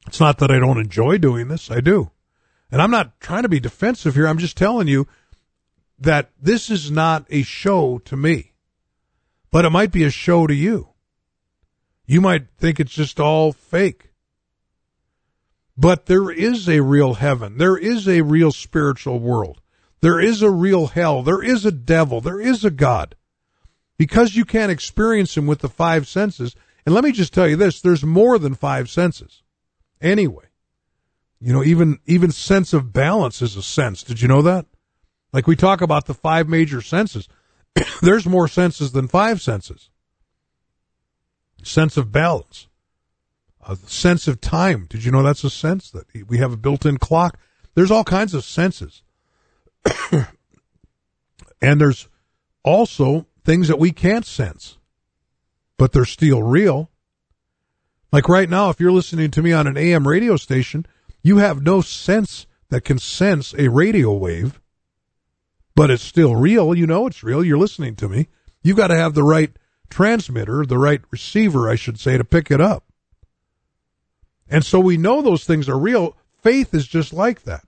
[0.06, 1.70] It's not that I don't enjoy doing this.
[1.70, 2.10] I do.
[2.70, 4.26] And I'm not trying to be defensive here.
[4.26, 5.06] I'm just telling you
[5.98, 8.52] that this is not a show to me,
[9.50, 10.88] but it might be a show to you.
[12.06, 14.10] You might think it's just all fake.
[15.76, 17.58] But there is a real heaven.
[17.58, 19.60] There is a real spiritual world.
[20.00, 21.22] There is a real hell.
[21.22, 22.20] There is a devil.
[22.20, 23.14] There is a God.
[23.96, 26.54] Because you can't experience him with the five senses.
[26.86, 29.42] And let me just tell you this there's more than five senses.
[30.00, 30.46] Anyway,
[31.40, 34.02] you know, even, even sense of balance is a sense.
[34.02, 34.66] Did you know that?
[35.32, 37.28] Like we talk about the five major senses.
[38.02, 39.90] there's more senses than five senses.
[41.62, 42.68] Sense of balance.
[43.66, 44.86] A sense of time.
[44.88, 47.38] Did you know that's a sense that we have a built-in clock?
[47.74, 49.02] There's all kinds of senses.
[51.60, 52.08] and there's
[52.62, 54.78] also things that we can't sense,
[55.76, 56.90] but they're still real.
[58.12, 60.86] Like right now, if you're listening to me on an AM radio station,
[61.22, 64.60] you have no sense that can sense a radio wave,
[65.74, 66.74] but it's still real.
[66.74, 67.44] You know it's real.
[67.44, 68.28] You're listening to me.
[68.62, 69.52] You've got to have the right
[69.90, 72.84] transmitter, the right receiver, I should say, to pick it up.
[74.48, 76.16] And so we know those things are real.
[76.42, 77.64] Faith is just like that.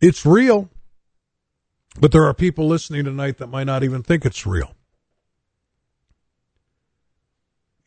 [0.00, 0.70] It's real,
[1.98, 4.74] but there are people listening tonight that might not even think it's real.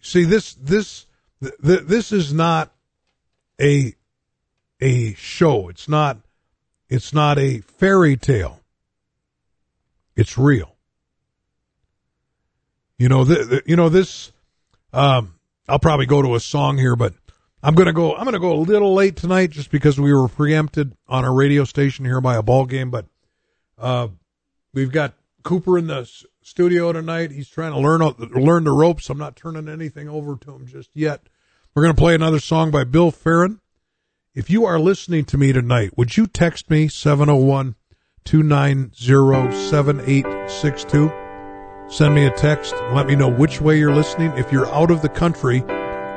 [0.01, 1.07] See, this this
[1.41, 1.53] th-
[1.83, 2.73] this is not
[3.59, 3.95] a
[4.81, 5.69] a show.
[5.69, 6.17] It's not
[6.89, 8.59] it's not a fairy tale.
[10.15, 10.75] It's real.
[12.97, 14.31] You know, th- th- you know this.
[14.91, 15.35] Um,
[15.67, 17.13] I'll probably go to a song here, but
[17.63, 18.13] I'm gonna go.
[18.13, 21.63] I'm gonna go a little late tonight just because we were preempted on our radio
[21.63, 22.91] station here by a ball game.
[22.91, 23.05] But
[23.77, 24.09] uh,
[24.73, 26.09] we've got Cooper in the
[26.41, 27.31] studio tonight.
[27.31, 28.01] He's trying to learn
[28.35, 29.09] learn the ropes.
[29.09, 31.21] I'm not turning anything over to him just yet.
[31.73, 33.61] We're gonna play another song by Bill Farron.
[34.35, 37.75] If you are listening to me tonight, would you text me 701
[38.25, 38.93] 290
[39.69, 41.11] 7862?
[41.87, 44.33] Send me a text let me know which way you're listening.
[44.37, 45.63] If you're out of the country,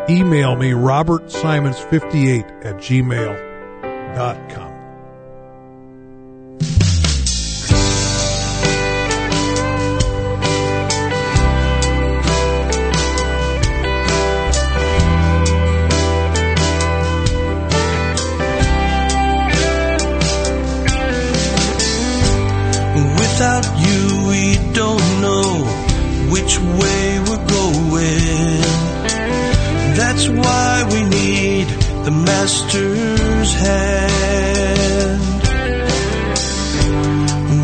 [0.09, 3.47] email me robertsimons58 at gmail.com.
[23.19, 25.65] Without you, we don't know
[26.31, 27.06] which way
[32.47, 35.21] Master's hand.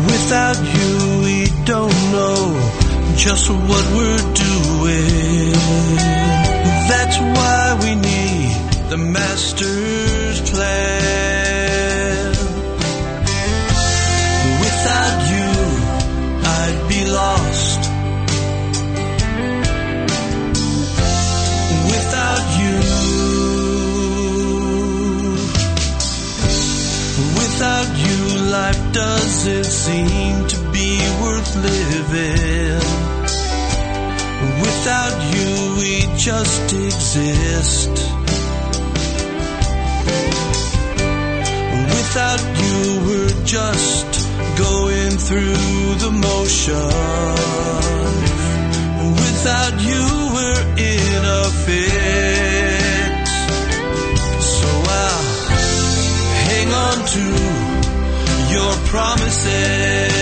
[0.07, 2.43] Without you, we don't know
[3.15, 5.53] just what we're doing.
[6.91, 11.12] That's why we need the Master's plan.
[28.93, 32.81] Life doesn't seem to be worth living.
[34.61, 37.89] Without you, we just exist.
[41.89, 44.09] Without you, we're just
[44.57, 46.89] going through the motion.
[49.15, 50.03] Without you,
[50.35, 53.31] we're in a fix.
[54.45, 55.23] So I'll
[56.47, 57.62] hang on to
[58.53, 60.12] your promises.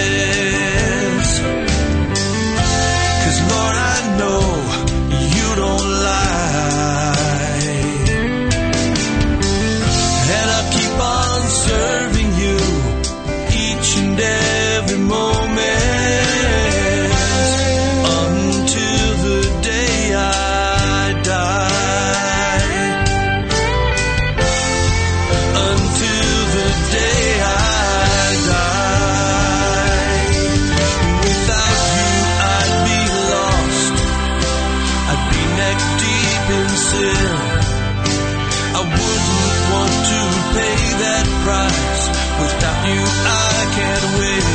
[42.89, 44.45] you I can't win.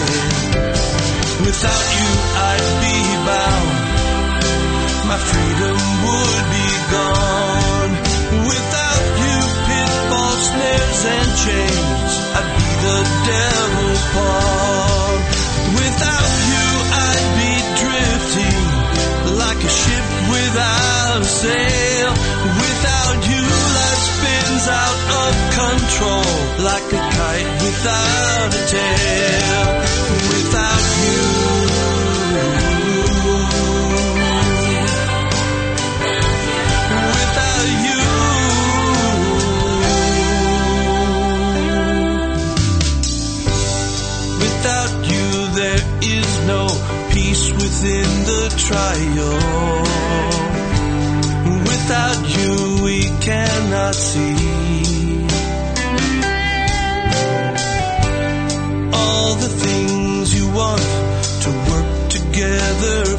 [1.46, 2.08] Without you
[2.50, 2.96] I'd be
[3.28, 3.70] bound.
[5.10, 7.92] My freedom would be gone.
[8.50, 12.12] Without you pitfalls, snares and chains.
[12.36, 12.98] I'd be the
[13.30, 15.18] devil's pawn.
[15.78, 16.66] Without you
[17.06, 17.52] I'd be
[17.82, 18.66] drifting
[19.38, 22.10] like a ship without a sail.
[22.58, 23.44] Without you
[23.78, 25.05] life spins out
[25.86, 26.26] control
[26.64, 29.66] like a kite without a tail.
[30.32, 31.22] Without you.
[37.16, 38.02] Without you.
[44.42, 45.28] Without you
[45.60, 46.62] there is no
[47.12, 49.36] peace within the trial.
[51.70, 54.35] Without you we cannot see
[60.56, 60.80] want
[61.42, 63.15] to work together.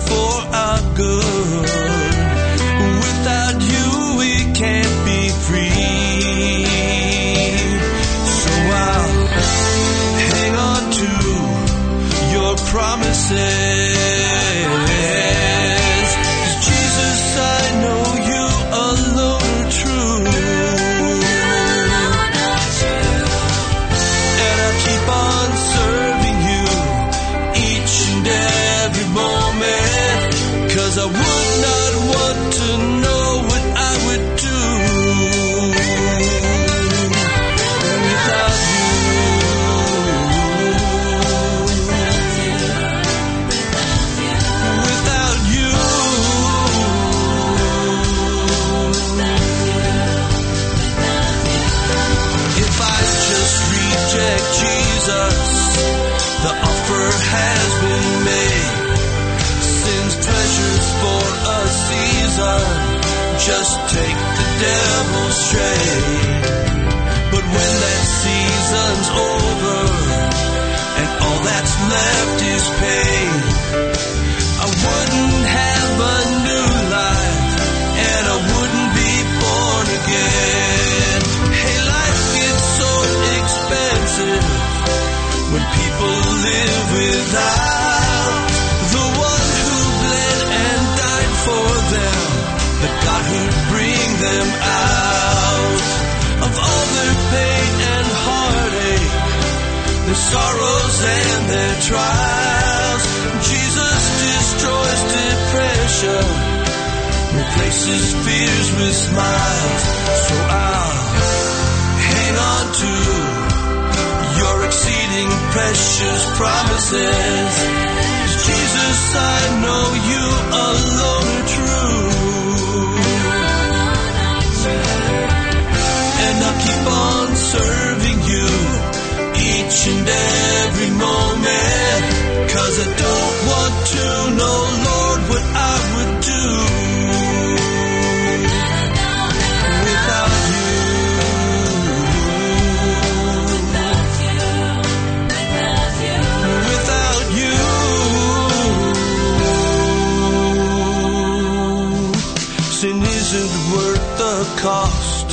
[154.68, 155.28] cost.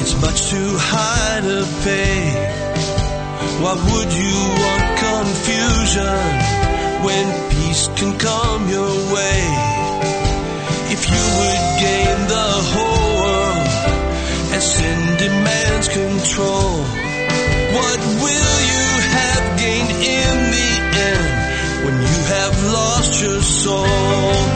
[0.00, 2.20] It's much too high to pay.
[3.62, 6.20] Why would you want confusion
[7.06, 9.40] when peace can come your way?
[10.94, 13.68] If you would gain the whole world
[14.54, 16.72] and sin demands control,
[17.76, 18.86] what will you
[19.18, 20.70] have gained in the
[21.12, 21.26] end
[21.84, 24.53] when you have lost your soul?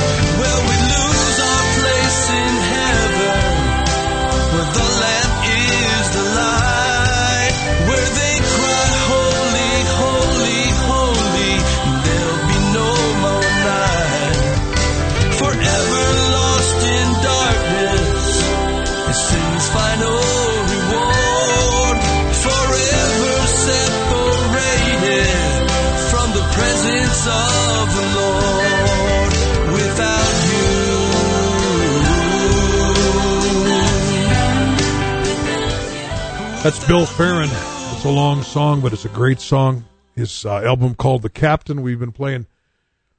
[36.68, 37.48] That's Bill Farron.
[37.48, 39.86] It's a long song, but it's a great song.
[40.14, 41.80] His uh, album called The Captain.
[41.80, 42.46] We've been playing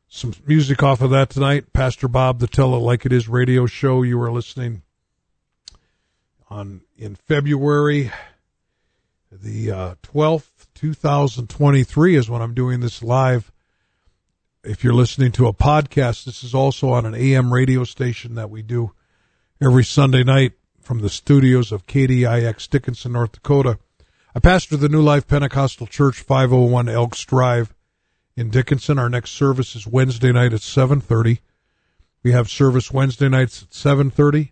[0.07, 1.73] some music off of that tonight.
[1.73, 4.03] Pastor Bob, the Tell It Like It Is radio show.
[4.03, 4.83] You are listening
[6.51, 8.11] on in February
[9.31, 13.51] the uh, 12th, 2023 is when I'm doing this live.
[14.63, 18.51] If you're listening to a podcast, this is also on an AM radio station that
[18.51, 18.91] we do
[19.59, 20.53] every Sunday night
[20.89, 23.77] from the studios of KDIX Dickinson, North Dakota.
[24.33, 27.75] I pastor the New Life Pentecostal Church, 501 Elks Drive
[28.35, 28.97] in Dickinson.
[28.97, 31.41] Our next service is Wednesday night at 7:30.
[32.23, 34.51] We have service Wednesday nights at 7:30.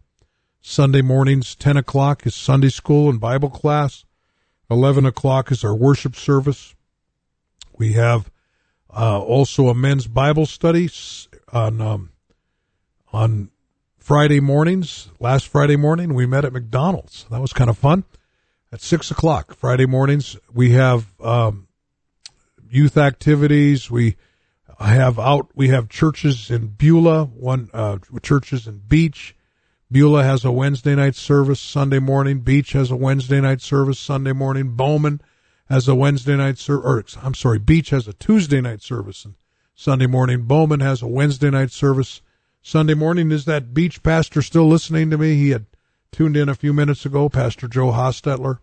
[0.62, 4.06] Sunday mornings, 10 o'clock is Sunday school and Bible class.
[4.70, 6.76] 11 o'clock is our worship service.
[7.80, 8.30] We have
[8.96, 10.88] uh, also a men's Bible study
[11.52, 12.12] on um,
[13.12, 13.50] on
[14.08, 15.10] Friday mornings.
[15.20, 17.26] Last Friday morning, we met at McDonald's.
[17.30, 18.05] That was kind of fun.
[18.72, 21.68] At six o'clock Friday mornings, we have um,
[22.70, 23.91] youth activities.
[23.91, 24.16] We
[24.80, 25.49] have out.
[25.55, 29.36] We have churches in Beulah, one uh, churches in Beach,
[29.91, 32.39] Beulah has a Wednesday night service Sunday morning.
[32.39, 34.70] Beach has a Wednesday night service Sunday morning.
[34.70, 35.20] Bowman
[35.68, 39.36] has a Wednesday night service, I'm sorry, Beach has a Tuesday night service and
[39.76, 40.43] Sunday morning.
[40.43, 42.22] Bowman has a Wednesday night service
[42.68, 43.32] Sunday morning.
[43.32, 45.36] Is that Beach pastor still listening to me?
[45.36, 45.68] He had
[46.11, 48.59] tuned in a few minutes ago, Pastor Joe Hostetler,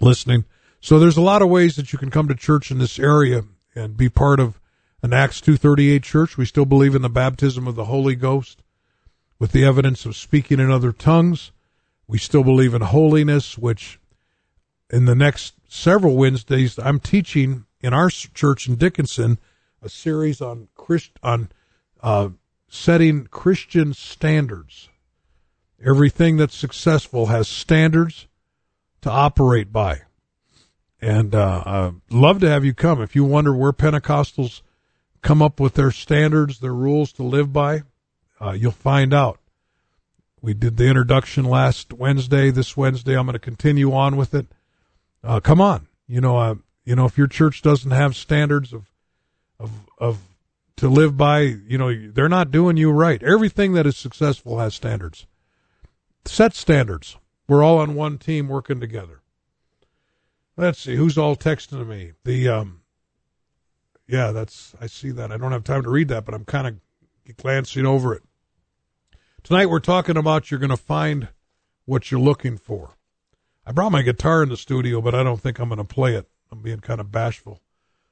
[0.00, 0.44] listening.
[0.80, 3.44] So there's a lot of ways that you can come to church in this area
[3.76, 4.58] and be part of
[5.00, 6.36] an Acts 238 church.
[6.36, 8.64] We still believe in the baptism of the Holy Ghost
[9.38, 11.52] with the evidence of speaking in other tongues.
[12.08, 14.00] We still believe in holiness, which
[14.90, 19.38] in the next several Wednesdays, I'm teaching in our church in Dickinson
[19.80, 21.50] a series on Christ, on
[22.02, 22.30] uh,
[22.76, 24.88] setting Christian standards.
[25.84, 28.26] Everything that's successful has standards
[29.02, 30.02] to operate by.
[31.00, 33.02] And uh, I'd love to have you come.
[33.02, 34.62] If you wonder where Pentecostals
[35.22, 37.82] come up with their standards, their rules to live by,
[38.40, 39.38] uh, you'll find out.
[40.40, 42.50] We did the introduction last Wednesday.
[42.50, 44.46] This Wednesday, I'm going to continue on with it.
[45.24, 46.54] Uh, come on, you know, uh,
[46.84, 48.88] you know, if your church doesn't have standards of,
[49.58, 50.18] of, of
[50.76, 53.22] to live by, you know, they're not doing you right.
[53.22, 55.26] Everything that is successful has standards.
[56.24, 57.16] Set standards.
[57.48, 59.22] We're all on one team working together.
[60.56, 62.12] Let's see who's all texting to me.
[62.24, 62.80] The um,
[64.08, 65.30] yeah, that's I see that.
[65.30, 68.22] I don't have time to read that, but I'm kind of glancing over it.
[69.42, 71.28] Tonight we're talking about you're going to find
[71.84, 72.96] what you're looking for.
[73.64, 76.14] I brought my guitar in the studio, but I don't think I'm going to play
[76.14, 76.28] it.
[76.50, 77.60] I'm being kind of bashful,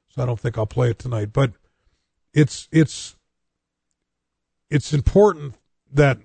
[0.09, 1.33] so I don't think I'll play it tonight.
[1.33, 1.53] But
[2.35, 3.15] it's it's
[4.69, 5.55] it's important
[5.91, 6.19] that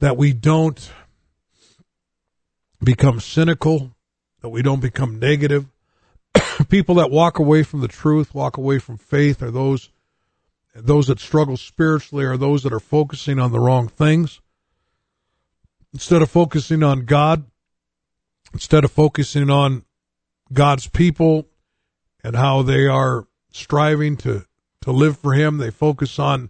[0.00, 0.90] that we don't
[2.82, 3.92] become cynical,
[4.42, 5.66] that we don't become negative.
[6.68, 9.90] People that walk away from the truth, walk away from faith, are those
[10.74, 14.40] those that struggle spiritually are those that are focusing on the wrong things.
[15.94, 17.44] Instead of focusing on God,
[18.52, 19.84] instead of focusing on
[20.52, 21.46] God's people
[22.22, 24.45] and how they are striving to,
[24.86, 26.48] to live for Him, they focus on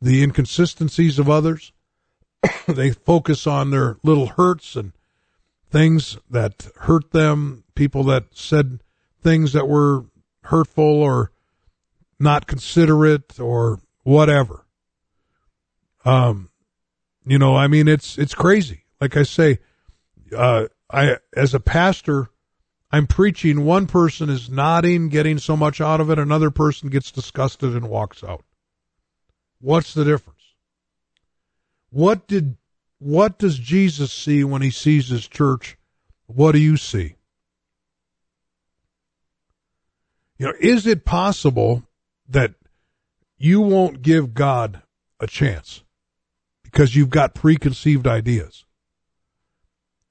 [0.00, 1.72] the inconsistencies of others.
[2.68, 4.92] they focus on their little hurts and
[5.68, 8.84] things that hurt them, people that said
[9.20, 10.04] things that were
[10.44, 11.32] hurtful or
[12.20, 14.64] not considerate or whatever.
[16.04, 16.50] Um,
[17.26, 18.84] you know, I mean, it's it's crazy.
[19.00, 19.58] Like I say,
[20.36, 22.28] uh, I as a pastor,
[22.96, 23.66] I'm preaching.
[23.66, 26.18] One person is nodding, getting so much out of it.
[26.18, 28.42] Another person gets disgusted and walks out.
[29.60, 30.40] What's the difference?
[31.90, 32.56] What did
[32.98, 35.76] what does Jesus see when he sees his church?
[36.24, 37.16] What do you see?
[40.38, 41.82] You know, is it possible
[42.26, 42.54] that
[43.36, 44.80] you won't give God
[45.20, 45.82] a chance
[46.62, 48.64] because you've got preconceived ideas?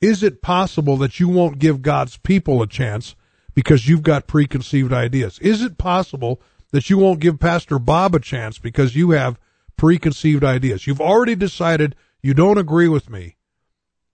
[0.06, 3.16] Is it possible that you won't give God's people a chance
[3.56, 5.40] because you've got preconceived ideas?
[5.40, 6.40] Is it possible
[6.70, 9.40] that you won't give Pastor Bob a chance because you have
[9.78, 10.86] preconceived ideas?
[10.86, 13.38] You've already decided you don't agree with me,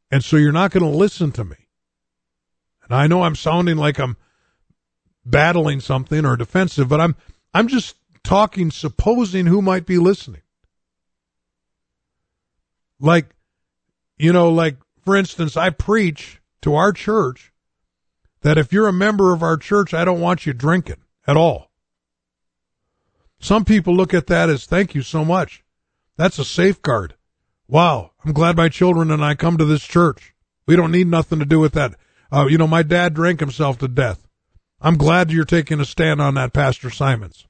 [0.10, 1.68] and so you're not going to listen to me.
[2.84, 4.16] And I know I'm sounding like I'm
[5.26, 7.18] battling something or defensive, but I'm
[7.54, 10.44] I'm just talking, supposing who might be listening.
[12.98, 13.26] Like,
[14.18, 17.52] you know, like, for instance, I preach to our church
[18.42, 21.72] that if you're a member of our church, I don't want you drinking at all.
[23.40, 25.64] Some people look at that as thank you so much.
[26.18, 27.16] That's a safeguard.
[27.68, 30.34] Wow, I'm glad my children and I come to this church.
[30.68, 31.96] We don't need nothing to do with that.
[32.32, 34.28] Uh, you know, my dad drank himself to death.
[34.80, 37.48] I'm glad you're taking a stand on that, Pastor Simons.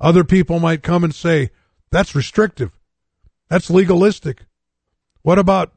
[0.00, 1.50] Other people might come and say,
[1.90, 2.72] that's restrictive.
[3.48, 4.46] That's legalistic.
[5.22, 5.72] What about,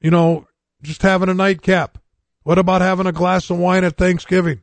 [0.00, 0.46] you know,
[0.82, 1.98] just having a nightcap?
[2.42, 4.62] What about having a glass of wine at Thanksgiving?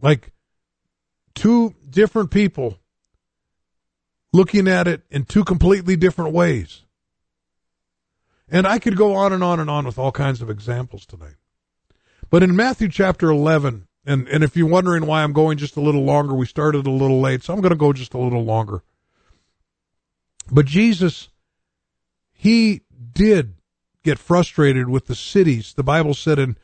[0.00, 0.32] Like
[1.34, 2.78] two different people
[4.32, 6.82] looking at it in two completely different ways.
[8.48, 11.36] And I could go on and on and on with all kinds of examples tonight.
[12.30, 15.80] But in Matthew chapter 11, and, and if you're wondering why I'm going just a
[15.80, 18.44] little longer, we started a little late, so I'm going to go just a little
[18.44, 18.82] longer.
[20.50, 21.28] But Jesus,
[22.32, 22.82] he
[23.12, 23.54] did
[24.02, 25.74] get frustrated with the cities.
[25.74, 26.56] The Bible said in,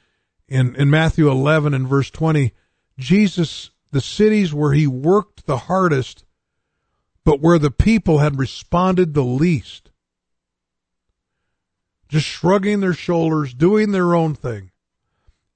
[0.48, 2.52] in, in Matthew 11 and verse 20,
[2.98, 6.24] Jesus, the cities where he worked the hardest,
[7.24, 9.90] but where the people had responded the least.
[12.08, 14.70] Just shrugging their shoulders, doing their own thing.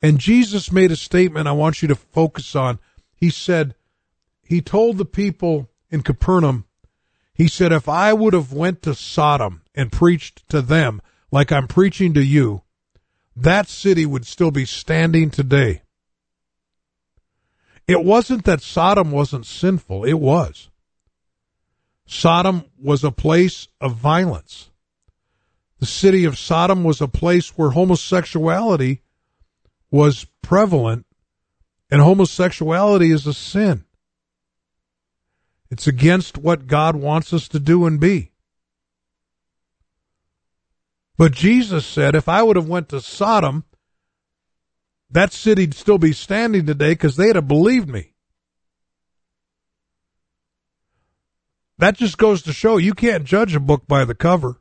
[0.03, 2.79] And Jesus made a statement I want you to focus on.
[3.15, 3.75] He said,
[4.43, 6.67] he told the people in Capernaum,
[7.35, 11.67] he said, if I would have went to Sodom and preached to them like I'm
[11.67, 12.63] preaching to you,
[13.35, 15.83] that city would still be standing today.
[17.89, 20.05] It wasn't that Sodom wasn't sinful.
[20.05, 20.69] It was.
[22.07, 24.71] Sodom was a place of violence.
[25.79, 29.03] The city of Sodom was a place where homosexuality
[29.91, 31.07] was prevalent,
[31.91, 33.85] and homosexuality is a sin.
[35.73, 38.33] It's against what God wants us to do and be.
[41.17, 43.65] But Jesus said, if I would have went to Sodom,
[45.11, 48.13] that city'd still be standing today because they'd have believed me.
[51.79, 54.61] That just goes to show you can't judge a book by the cover.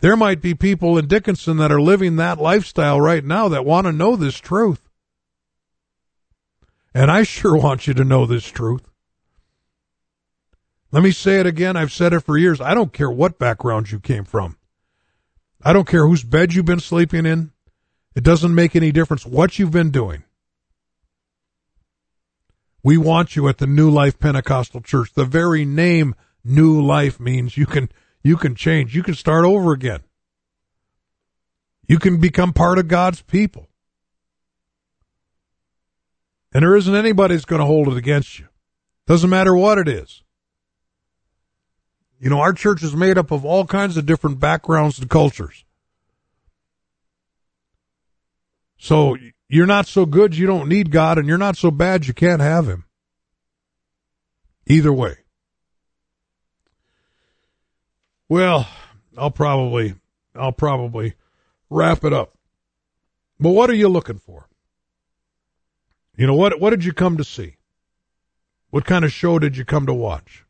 [0.00, 3.86] There might be people in Dickinson that are living that lifestyle right now that want
[3.86, 4.89] to know this truth.
[6.94, 8.90] And I sure want you to know this truth.
[10.92, 11.76] Let me say it again.
[11.76, 12.60] I've said it for years.
[12.60, 14.56] I don't care what background you came from.
[15.62, 17.52] I don't care whose bed you've been sleeping in.
[18.16, 20.24] It doesn't make any difference what you've been doing.
[22.82, 25.12] We want you at the New Life Pentecostal Church.
[25.12, 27.90] The very name New Life means you can
[28.22, 28.96] you can change.
[28.96, 30.00] You can start over again.
[31.86, 33.69] You can become part of God's people.
[36.52, 38.48] And there isn't anybody that's going to hold it against you.
[39.06, 40.22] Doesn't matter what it is.
[42.18, 45.64] You know, our church is made up of all kinds of different backgrounds and cultures.
[48.76, 49.16] So
[49.48, 52.40] you're not so good you don't need God, and you're not so bad you can't
[52.40, 52.84] have Him.
[54.66, 55.16] Either way.
[58.28, 58.68] Well,
[59.16, 59.94] I'll probably
[60.34, 61.14] I'll probably
[61.68, 62.36] wrap it up.
[63.38, 64.49] But what are you looking for?
[66.20, 67.56] You know what what did you come to see?
[68.68, 70.44] What kind of show did you come to watch?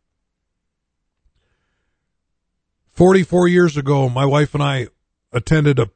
[2.91, 4.89] 44 years ago, my wife and I
[5.31, 5.93] attended a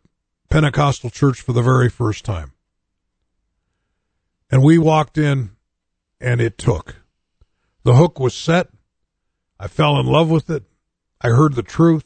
[0.49, 2.53] Pentecostal church for the very first time.
[4.49, 5.57] And we walked in
[6.21, 7.03] and it took.
[7.83, 8.69] The hook was set.
[9.59, 10.63] I fell in love with it.
[11.21, 12.05] I heard the truth.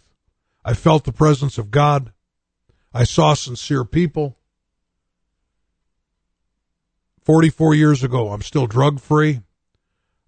[0.65, 2.15] I felt the presence of God.
[2.95, 4.39] I saw sincere people.
[7.29, 9.43] 44 years ago, I'm still drug free.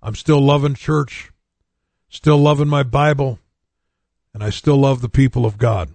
[0.03, 1.31] I'm still loving church,
[2.11, 3.39] still loving my Bible,
[4.35, 5.93] and I still love the people of God.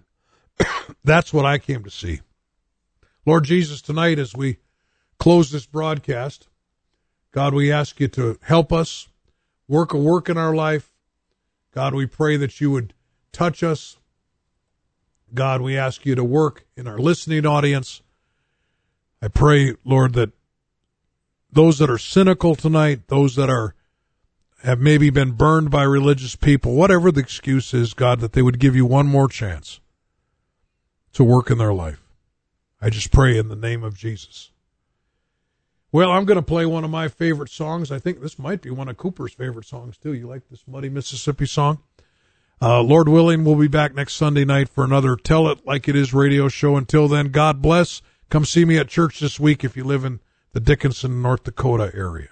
[1.03, 2.21] That's what I came to see.
[3.23, 4.57] Lord Jesus, tonight as we
[5.19, 6.47] close this broadcast,
[7.31, 9.07] God, we ask you to help us
[9.67, 10.91] work a work in our life.
[11.71, 12.95] God, we pray that you would
[13.31, 13.97] touch us.
[15.35, 18.01] God, we ask you to work in our listening audience.
[19.21, 20.31] I pray, Lord, that
[21.55, 23.73] those that are cynical tonight, those that are
[24.63, 28.59] have maybe been burned by religious people, whatever the excuse is, God, that they would
[28.59, 29.79] give you one more chance
[31.13, 32.01] to work in their life.
[32.81, 34.51] I just pray in the name of Jesus.
[35.91, 37.91] Well, I'm going to play one of my favorite songs.
[37.91, 40.13] I think this might be one of Cooper's favorite songs, too.
[40.13, 41.79] You like this Muddy Mississippi song?
[42.61, 45.95] Uh, Lord willing, we'll be back next Sunday night for another Tell It Like It
[45.95, 46.75] Is radio show.
[46.75, 48.01] Until then, God bless.
[48.29, 50.19] Come see me at church this week if you live in
[50.55, 52.29] the Dickinson, North Dakota area.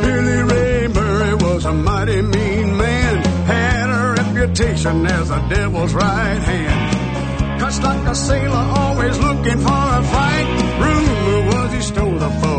[0.00, 6.38] Billy Ray Murray was a mighty mean man, had a reputation as a devil's right
[6.38, 7.60] hand.
[7.60, 10.75] Cuts like a sailor, always looking for a fight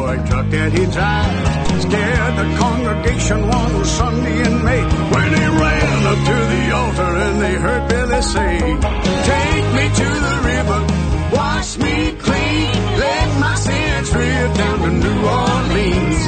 [0.07, 4.83] boy truck that he drives scared the congregation one Sunday in May
[5.13, 8.53] when he ran up to the altar and they heard Billy say,
[9.31, 10.79] Take me to the river,
[11.35, 11.95] wash me
[12.25, 12.71] clean,
[13.03, 16.19] let my sins drift down to New Orleans,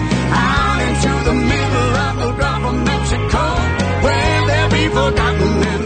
[0.47, 3.43] out into the middle of the Gulf of Mexico,
[4.03, 5.78] where they'll be forgotten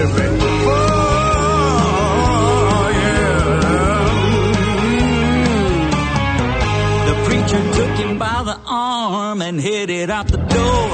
[0.00, 0.40] Mississippi.
[7.26, 10.86] preacher took him by the arm and headed out the door.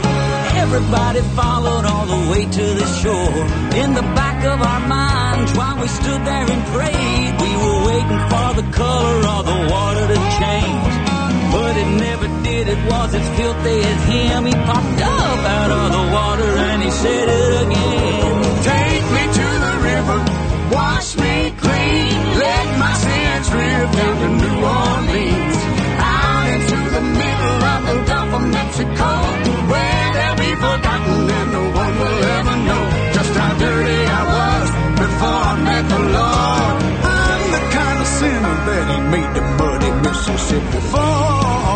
[0.65, 3.43] Everybody followed all the way to the shore.
[3.83, 8.23] In the back of our minds, while we stood there and prayed, we were waiting
[8.33, 10.95] for the color of the water to change.
[11.53, 14.47] But it never did, it was as filthy as him.
[14.47, 18.65] He popped up out of the water and he said it again.
[18.65, 18.96] Change!
[19.87, 20.21] River,
[20.77, 25.59] wash me clean, let my sins drift down to New Orleans,
[25.99, 29.11] out into the middle of the Gulf of Mexico,
[29.71, 32.85] where they'll be forgotten and no one will ever know
[33.17, 34.67] just how dirty I was
[35.03, 36.75] before I met the Lord.
[37.15, 41.76] I'm the kind of sinner that He made the muddy Mississippi for.